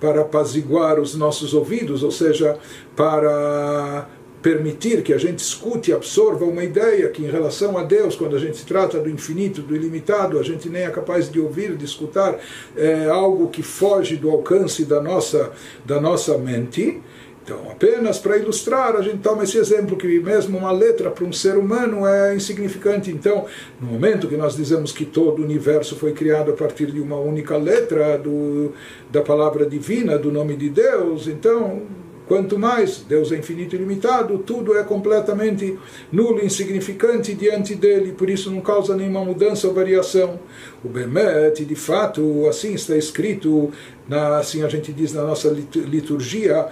[0.00, 2.58] para apaziguar os nossos ouvidos, ou seja,
[2.94, 4.08] para
[4.42, 8.36] permitir que a gente escute e absorva uma ideia que em relação a Deus, quando
[8.36, 11.84] a gente trata do infinito, do ilimitado, a gente nem é capaz de ouvir, de
[11.84, 12.38] escutar
[12.76, 15.52] é, algo que foge do alcance da nossa,
[15.84, 17.00] da nossa mente.
[17.48, 21.32] Então, apenas para ilustrar, a gente toma esse exemplo que mesmo uma letra para um
[21.32, 23.10] ser humano é insignificante.
[23.10, 23.46] Então,
[23.80, 27.16] no momento que nós dizemos que todo o universo foi criado a partir de uma
[27.16, 28.74] única letra do,
[29.10, 31.84] da palavra divina, do nome de Deus, então
[32.28, 35.78] Quanto mais Deus é infinito e limitado, tudo é completamente
[36.12, 40.38] nulo, insignificante diante dele, por isso não causa nenhuma mudança ou variação.
[40.84, 43.72] O Bemet, de fato, assim está escrito,
[44.06, 46.66] na, assim a gente diz na nossa liturgia,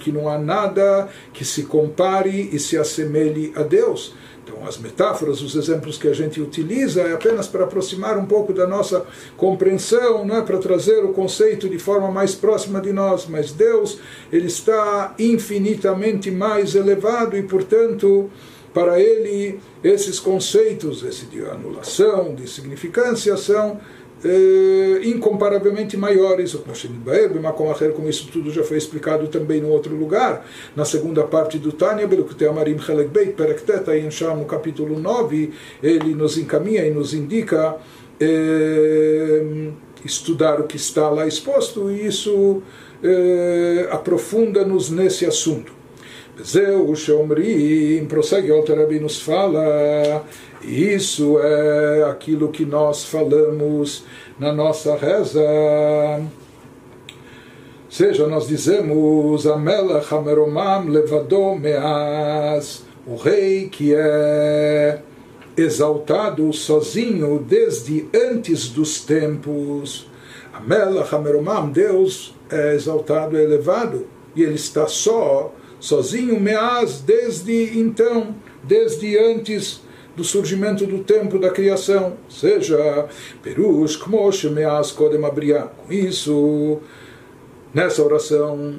[0.00, 4.14] que não há nada que se compare e se assemelhe a Deus.
[4.66, 8.66] As metáforas, os exemplos que a gente utiliza é apenas para aproximar um pouco da
[8.66, 9.04] nossa
[9.36, 10.42] compreensão, não é?
[10.42, 13.98] Para trazer o conceito de forma mais próxima de nós, mas Deus,
[14.32, 18.30] ele está infinitamente mais elevado e, portanto,
[18.72, 23.80] para ele esses conceitos, esse de anulação, de significância são
[24.22, 26.54] eh, incomparavelmente maiores,
[27.92, 30.46] como isso tudo já foi explicado também no outro lugar,
[30.76, 32.06] na segunda parte do Tânia,
[34.36, 35.52] no capítulo 9,
[35.82, 37.76] ele nos encaminha e nos indica
[38.20, 39.70] eh,
[40.04, 42.62] estudar o que está lá exposto, e isso
[43.02, 45.80] eh, aprofunda-nos nesse assunto.
[46.42, 50.24] Zeu Shomrim, prossegue o Rabi nos fala,
[50.62, 54.04] isso é aquilo que nós falamos
[54.38, 55.40] na nossa reza.
[57.88, 65.00] Seja, nós dizemos Amelach Hameromam Levadom Meaz, o rei que é
[65.56, 70.08] exaltado sozinho desde antes dos tempos.
[70.52, 74.06] Amelach Hameromam, Deus é exaltado, é elevado,
[74.36, 79.80] e ele está só sozinho, meaz, desde então, desde antes
[80.20, 83.08] do surgimento do tempo da criação, seja
[83.42, 85.18] Perush, Kmosh, Meaz, Kodem.
[85.22, 86.78] Com isso,
[87.72, 88.74] nessa oração,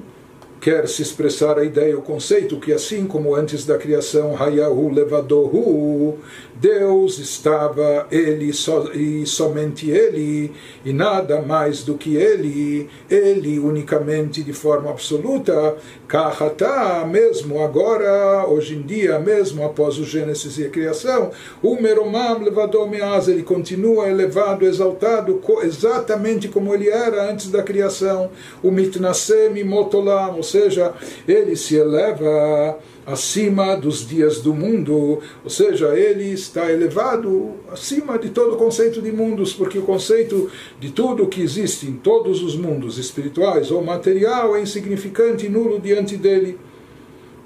[0.62, 6.20] quer se expressar a ideia, o conceito, que assim como antes da criação, Hayahu Levadohu,
[6.62, 10.52] Deus estava ele so, e somente ele,
[10.86, 15.76] e nada mais do que ele, ele unicamente de forma absoluta,
[16.08, 21.32] Kahata, mesmo agora, hoje em dia, mesmo após o Gênesis e a criação,
[21.64, 28.30] o Meromam Levadomeaz, ele continua elevado, exaltado, exatamente como ele era antes da criação,
[28.62, 30.94] o Mitnasem Motolam, ou seja,
[31.28, 32.78] ele se eleva
[33.12, 39.02] acima dos dias do mundo, ou seja, ele está elevado acima de todo o conceito
[39.02, 40.50] de mundos, porque o conceito
[40.80, 45.80] de tudo que existe em todos os mundos espirituais ou material é insignificante e nulo
[45.80, 46.58] diante dele.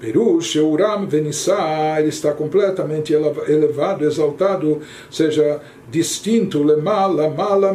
[0.06, 7.74] Perush, Uram Venissá, ele está completamente elevado, exaltado, ou seja, distinto, lemala, mala,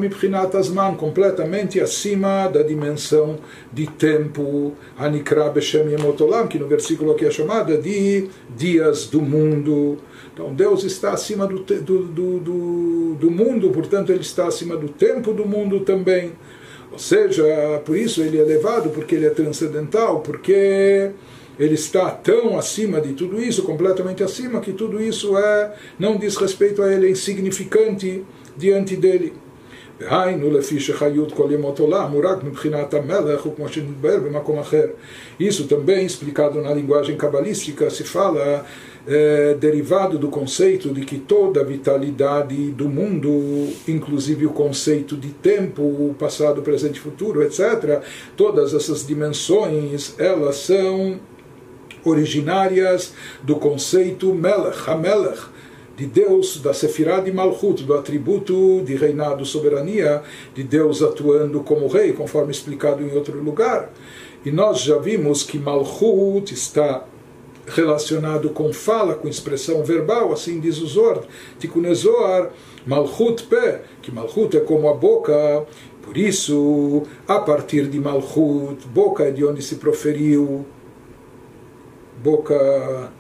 [0.58, 3.38] asman, completamente acima da dimensão
[3.74, 9.98] de tempo, Anikra Beshem Yemotolam, que no versículo aqui é chamada de dias do mundo.
[10.34, 15.34] Então Deus está acima do, do, do, do mundo, portanto ele está acima do tempo
[15.34, 16.32] do mundo também.
[16.94, 17.44] Ou seja,
[17.86, 21.12] por isso ele é elevado, porque ele é transcendental, porque
[21.62, 26.36] ele está tão acima de tudo isso, completamente acima, que tudo isso é não diz
[26.36, 28.24] respeito a ele, é insignificante
[28.58, 29.34] diante dele.
[35.40, 38.66] Isso também explicado na linguagem cabalística se fala
[39.06, 45.30] é, derivado do conceito de que toda a vitalidade do mundo, inclusive o conceito de
[45.30, 48.02] tempo, passado, presente futuro, etc.,
[48.36, 51.20] todas essas dimensões, elas são
[52.04, 55.42] originárias do conceito Melech, Hamelech,
[55.96, 60.24] de Deus, da Sefirah de Malchut, do atributo de reinado, soberania,
[60.56, 63.92] de Deus atuando como rei, conforme explicado em outro lugar.
[64.44, 67.06] E nós já vimos que Malchut está
[67.68, 71.24] relacionado com fala, com expressão verbal, assim diz o Zor,
[71.60, 71.84] Tikkun
[72.86, 75.66] Malchut Pe, que Malchut é como a boca,
[76.02, 80.66] Por isso, a partir de Malchut, boca é de onde se proferiu,
[82.24, 83.12] boca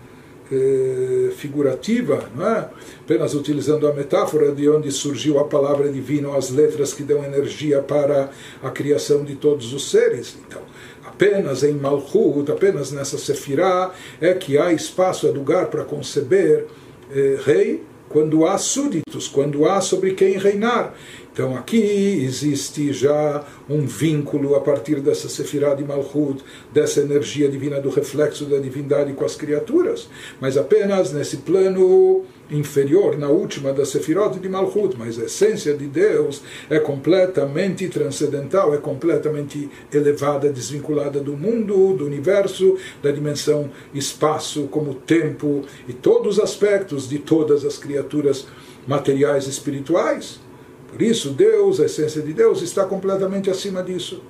[0.52, 2.70] eh, figurativa, não é?
[2.99, 7.82] apenas utilizando a metáfora de onde surgiu a palavra divina, as letras que dão energia
[7.82, 8.30] para
[8.62, 10.38] a criação de todos os seres.
[10.45, 10.62] Então,
[11.06, 16.68] apenas em Malchut, apenas nessa Sefirah, é que há espaço, é lugar para conceber
[17.10, 20.93] eh, rei, quando há súditos, quando há sobre quem reinar.
[21.34, 27.80] Então aqui existe já um vínculo a partir dessa Sefirah de Malchut, dessa energia divina
[27.80, 30.10] do reflexo da divindade com as criaturas,
[30.42, 35.88] mas apenas nesse plano inferior, na última da Sefirot de Malchut, mas a essência de
[35.88, 44.64] Deus é completamente transcendental, é completamente elevada, desvinculada do mundo, do universo, da dimensão espaço,
[44.64, 48.48] como tempo e todos os aspectos de todas as criaturas
[48.86, 50.51] materiais e espirituais.
[50.92, 54.22] Por isso, Deus, a essência de Deus, está completamente acima disso.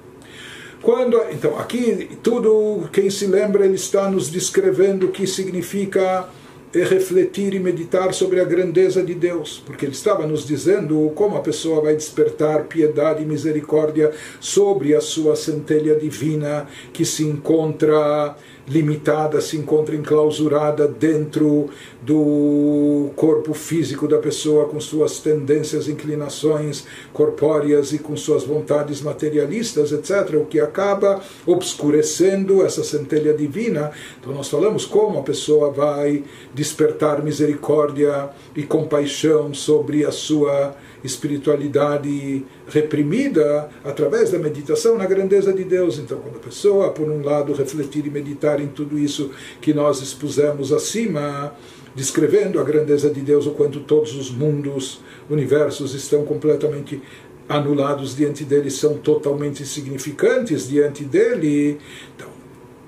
[0.81, 6.27] Quando, então, aqui tudo, quem se lembra, ele está nos descrevendo o que significa
[6.73, 11.41] refletir e meditar sobre a grandeza de Deus, porque ele estava nos dizendo como a
[11.41, 18.35] pessoa vai despertar piedade e misericórdia sobre a sua centelha divina que se encontra
[18.71, 21.69] limitada, se encontra enclausurada dentro
[22.01, 29.91] do corpo físico da pessoa, com suas tendências, inclinações corpóreas e com suas vontades materialistas,
[29.91, 33.91] etc., o que acaba obscurecendo essa centelha divina.
[34.19, 42.45] Então, nós falamos como a pessoa vai despertar misericórdia e compaixão sobre a sua espiritualidade
[42.67, 45.97] reprimida através da meditação na grandeza de Deus.
[45.97, 50.01] Então, quando a pessoa, por um lado, refletir e meditar em tudo isso que nós
[50.01, 51.53] expusemos acima,
[51.95, 57.01] descrevendo a grandeza de Deus, o quanto todos os mundos, universos estão completamente
[57.47, 61.77] anulados diante dele, são totalmente insignificantes diante dele.
[62.15, 62.30] Então,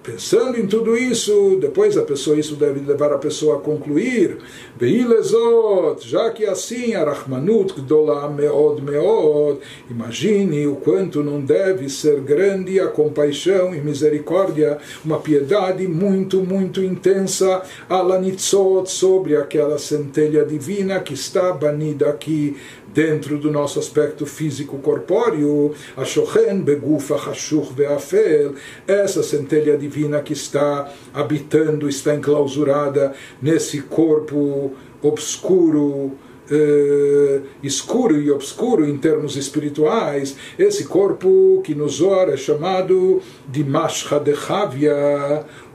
[0.03, 4.37] Pensando em tudo isso, depois a pessoa, isso deve levar a pessoa a concluir,
[4.77, 12.81] Veilezot, já que assim, Arachmanut Gdola Meod Meod, imagine o quanto não deve ser grande
[12.81, 21.13] a compaixão e misericórdia, uma piedade muito, muito intensa, Alanitzot, sobre aquela centelha divina que
[21.13, 22.57] está banida aqui
[22.93, 28.53] dentro do nosso aspecto físico corpóreo, a Shochen Begufa Hashuch Ve'afel,
[28.87, 36.13] essa centelha divina que está habitando, está enclausurada nesse corpo obscuro,
[36.49, 43.63] eh, escuro e obscuro em termos espirituais, esse corpo que no Zohar é chamado de
[43.63, 44.33] Mashcha de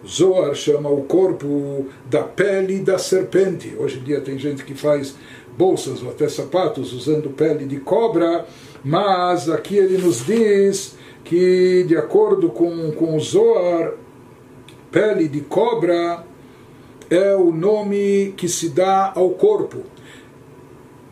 [0.06, 3.74] Zohar chama o corpo da pele da serpente.
[3.78, 5.16] Hoje em dia tem gente que faz
[5.56, 8.46] bolsas ou até sapatos usando pele de cobra,
[8.84, 13.92] mas aqui ele nos diz que, de acordo com, com o
[14.90, 16.24] pele de cobra
[17.10, 19.82] é o nome que se dá ao corpo.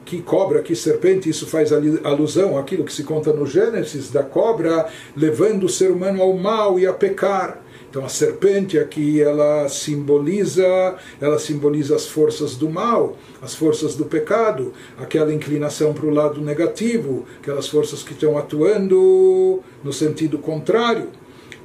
[0.05, 1.73] Que cobra, que serpente, isso faz
[2.05, 6.79] alusão àquilo que se conta no Gênesis, da cobra levando o ser humano ao mal
[6.79, 7.66] e a pecar.
[7.97, 14.05] Então a serpente aqui ela simboliza, ela simboliza as forças do mal, as forças do
[14.05, 21.09] pecado, aquela inclinação para o lado negativo, aquelas forças que estão atuando no sentido contrário.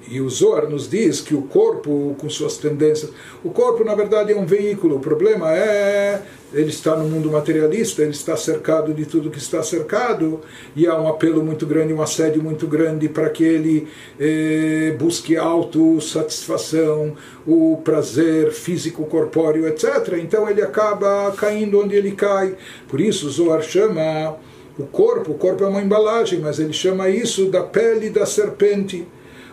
[0.07, 3.11] E o Zohar nos diz que o corpo, com suas tendências,
[3.43, 4.97] o corpo na verdade é um veículo.
[4.97, 6.21] O problema é
[6.53, 10.41] ele está no mundo materialista, ele está cercado de tudo que está cercado,
[10.75, 13.87] e há um apelo muito grande, um assédio muito grande para que ele
[14.19, 17.15] eh, busque autossatisfação,
[17.47, 20.19] o prazer físico, corpóreo, etc.
[20.21, 22.55] Então ele acaba caindo onde ele cai.
[22.87, 24.35] Por isso, Zohar chama
[24.77, 29.07] o corpo, o corpo é uma embalagem, mas ele chama isso da pele da serpente.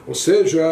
[0.09, 0.65] Ou seja,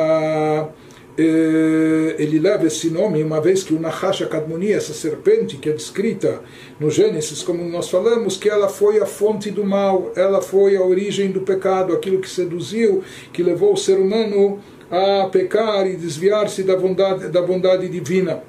[1.19, 5.73] eh, ele leva esse nome uma vez que o Nahash Kadmoni, essa serpente que é
[5.73, 6.41] descrita
[6.81, 10.83] no Gênesis, como nós falamos, que ela foi a fonte do mal, ela foi a
[10.83, 14.59] origem do pecado, aquilo que seduziu, que levou o ser humano
[14.91, 18.43] a pecar e desviar-se da bondade, da bondade divina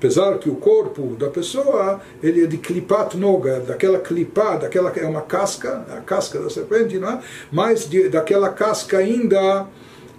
[0.00, 5.04] apesar que o corpo da pessoa ele é de klipat noga, daquela clipá, daquela é
[5.04, 7.20] uma casca, a casca da serpente, não é?
[7.52, 9.66] mas de, daquela casca ainda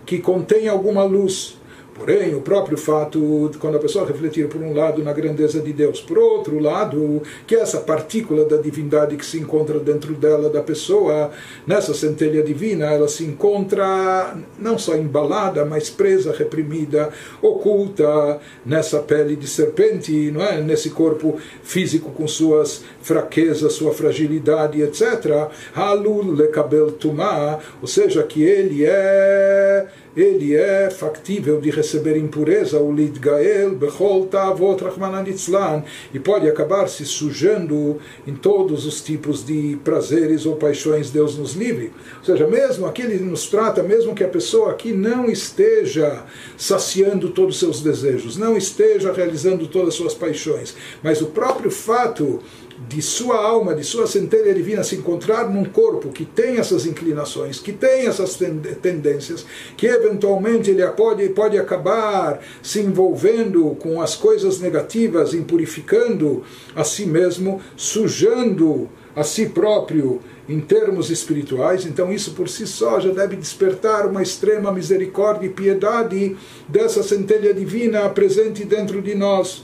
[0.06, 1.58] que contém alguma luz.
[1.94, 5.74] Porém, o próprio fato, de quando a pessoa refletir por um lado na grandeza de
[5.74, 10.64] Deus, por outro lado, que essa partícula da divindade que se encontra dentro dela, da
[10.64, 11.32] pessoa,
[11.68, 17.10] nessa centelha divina, ela se encontra não só embalada, mas presa, reprimida,
[17.42, 20.62] oculta nessa pele de serpente, não é?
[20.62, 25.50] nesse corpo físico com suas fraquezas, sua fragilidade, etc.
[25.76, 32.94] Halul lekabel tumah, ou seja, que ele é ele é factível de receber impureza, o
[32.94, 35.84] lidgael, bechol tavot rachmananitzlan,
[36.14, 37.98] e pode acabar se sujando
[38.28, 41.92] em todos os tipos de prazeres ou paixões, Deus nos livre.
[42.20, 46.24] Ou seja, mesmo aqui ele nos trata, mesmo que a pessoa aqui não esteja
[46.58, 51.72] saciando todos os seus desejos, não esteja realizando todas as suas paixões, mas o próprio
[51.72, 52.42] fato
[52.88, 57.60] de sua alma, de sua centelha divina se encontrar num corpo que tem essas inclinações,
[57.60, 58.38] que tem essas
[58.82, 59.46] tendências,
[59.78, 66.44] que eventualmente ele pode, pode acabar se envolvendo com as coisas negativas, impurificando
[66.76, 73.00] a si mesmo, sujando a si próprio em termos espirituais, então isso por si só
[73.00, 76.36] já deve despertar uma extrema misericórdia e piedade
[76.68, 79.64] dessa centelha divina presente dentro de nós.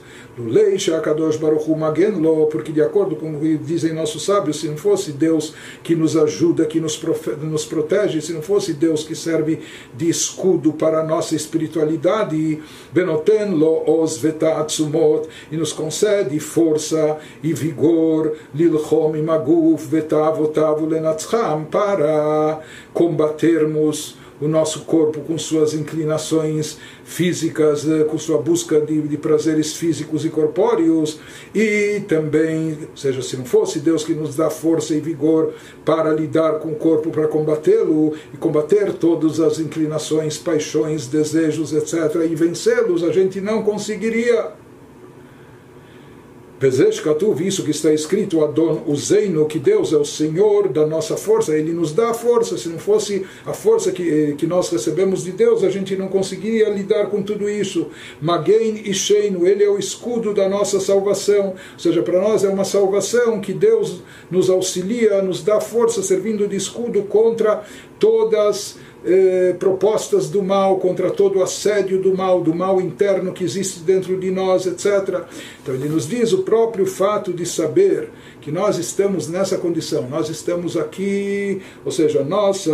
[1.02, 1.66] Kadosh Baruch
[2.52, 6.16] porque de acordo com o que dizem nossos sábios, se não fosse Deus que nos
[6.16, 7.02] ajuda, que nos,
[7.42, 9.60] nos protege, se não fosse Deus que serve
[9.96, 12.62] de escudo para a nossa espiritualidade,
[12.92, 14.22] Benoten Lo Os
[15.52, 22.60] e nos concede força e vigor, Lilchom Imaguf Vetavotavu Lenatzcham, para
[22.94, 29.74] combatermos o nosso corpo com suas inclinações físicas, eh, com sua busca de, de, prazeres
[29.76, 31.20] físicos e corpóreos,
[31.56, 36.60] e também, seja, se não fosse Deus que nos dá força e vigor para lidar
[36.60, 43.04] com o corpo, para combatê-lo e combater todas as inclinações, paixões, desejos, etc., e vencê-los,
[43.04, 44.67] a gente não conseguiria.
[46.60, 51.16] Bezesh Katuv, isso que está escrito, Adon Uzeino, que Deus é o Senhor da nossa
[51.16, 52.58] força, Ele nos dá a força.
[52.58, 56.68] Se não fosse a força que, que nós recebemos de Deus, a gente não conseguiria
[56.70, 57.88] lidar com tudo isso.
[58.20, 61.50] Magein e Sheino, Ele é o escudo da nossa salvação.
[61.50, 64.02] Ou seja, para nós é uma salvação que Deus
[64.32, 67.64] nos auxilia, nos dá força, servindo de escudo contra
[68.00, 73.44] todas eh, propostas do mal, contra todo o assédio do mal, do mal interno que
[73.44, 75.24] existe dentro de nós, etc.
[75.62, 78.10] Então ele nos diz o próprio fato de saber
[78.42, 82.72] que nós estamos nessa condição, nós estamos aqui, ou seja, a nossa,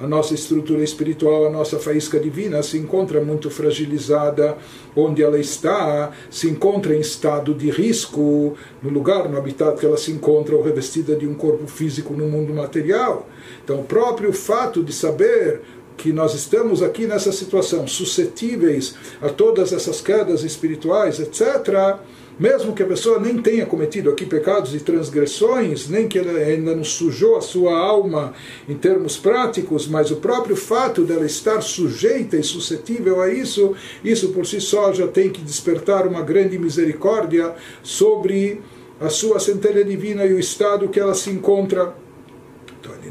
[0.00, 4.56] a nossa estrutura espiritual, a nossa faísca divina se encontra muito fragilizada,
[4.96, 9.96] onde ela está, se encontra em estado de risco, no lugar, no habitat que ela
[9.96, 13.28] se encontra, ou revestida de um corpo físico no mundo material.
[13.68, 15.60] Então, o próprio fato de saber
[15.94, 21.98] que nós estamos aqui nessa situação, suscetíveis a todas essas quedas espirituais, etc.,
[22.40, 26.74] mesmo que a pessoa nem tenha cometido aqui pecados e transgressões, nem que ela ainda
[26.74, 28.32] não sujou a sua alma
[28.66, 34.30] em termos práticos, mas o próprio fato dela estar sujeita e suscetível a isso, isso
[34.30, 38.62] por si só já tem que despertar uma grande misericórdia sobre
[38.98, 42.07] a sua centelha divina e o estado que ela se encontra.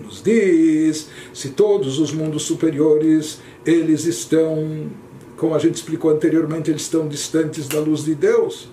[0.07, 4.89] Nos diz, se todos os mundos superiores eles estão,
[5.35, 8.69] como a gente explicou anteriormente, eles estão distantes da luz de Deus,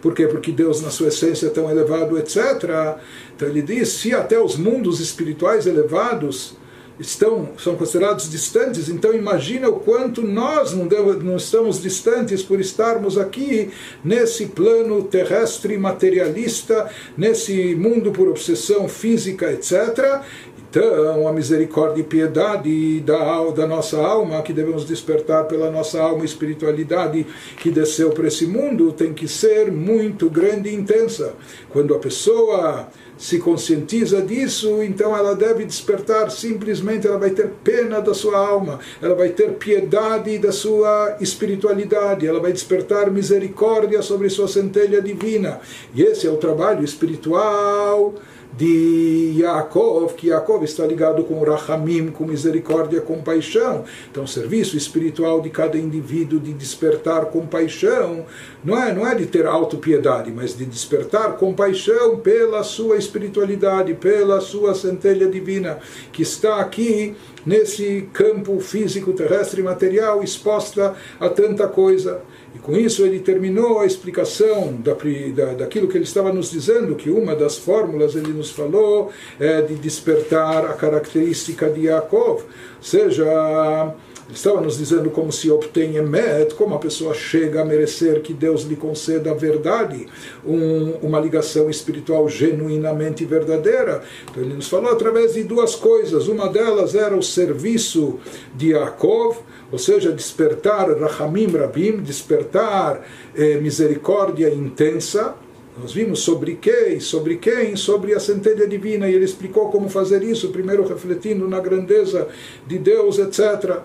[0.00, 0.26] por quê?
[0.26, 2.98] Porque Deus, na sua essência, é tão elevado, etc.
[3.34, 6.56] Então ele diz: se até os mundos espirituais elevados
[7.00, 12.60] estão são considerados distantes, então imagina o quanto nós não, deve, não estamos distantes por
[12.60, 13.70] estarmos aqui
[14.02, 20.22] nesse plano terrestre materialista, nesse mundo por obsessão física, etc.
[20.70, 26.26] Então, a misericórdia e piedade da, da nossa alma, que devemos despertar pela nossa alma
[26.26, 31.32] espiritualidade que desceu para esse mundo, tem que ser muito grande e intensa.
[31.70, 38.00] Quando a pessoa se conscientiza disso, então ela deve despertar simplesmente, ela vai ter pena
[38.00, 44.28] da sua alma, ela vai ter piedade da sua espiritualidade, ela vai despertar misericórdia sobre
[44.28, 45.60] sua centelha divina.
[45.94, 48.14] E esse é o trabalho espiritual
[48.56, 53.84] de Yaakov, que Yaakov está ligado com Rahamim, com misericórdia, compaixão.
[54.10, 58.26] Então, o serviço espiritual de cada indivíduo de despertar compaixão
[58.64, 64.40] não é, não é de ter autopiedade, mas de despertar compaixão pela sua espiritualidade, pela
[64.40, 65.78] sua centelha divina,
[66.12, 67.14] que está aqui
[67.46, 72.20] nesse campo físico, terrestre e material, exposta a tanta coisa.
[72.54, 74.94] E com isso ele terminou a explicação da,
[75.34, 79.62] da, daquilo que ele estava nos dizendo, que uma das fórmulas ele nos falou é
[79.62, 82.44] de despertar a característica de Yaakov, ou
[82.80, 83.94] seja,
[84.28, 88.34] Ele estava nos dizendo como se obtém emet, como a pessoa chega a merecer que
[88.34, 90.06] Deus lhe conceda a verdade,
[90.44, 94.02] um, uma ligação espiritual genuinamente verdadeira.
[94.30, 96.28] Então ele nos falou através de duas coisas.
[96.28, 98.18] Uma delas era o serviço
[98.54, 99.38] de Yaakov,
[99.72, 105.36] ou seja, despertar Rahamim Rabim, despertar eh, misericórdia intensa.
[105.80, 110.22] Nós vimos sobre quem, sobre quem, sobre a centelha divina, e ele explicou como fazer
[110.22, 112.28] isso, primeiro refletindo na grandeza
[112.66, 113.78] de Deus, etc.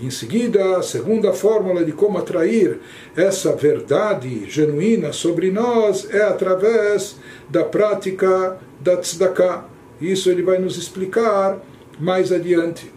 [0.00, 2.78] Em seguida, a segunda fórmula de como atrair
[3.16, 7.16] essa verdade genuína sobre nós é através
[7.48, 9.64] da prática da tzedakah.
[10.00, 11.58] Isso ele vai nos explicar
[11.98, 12.92] mais adiante.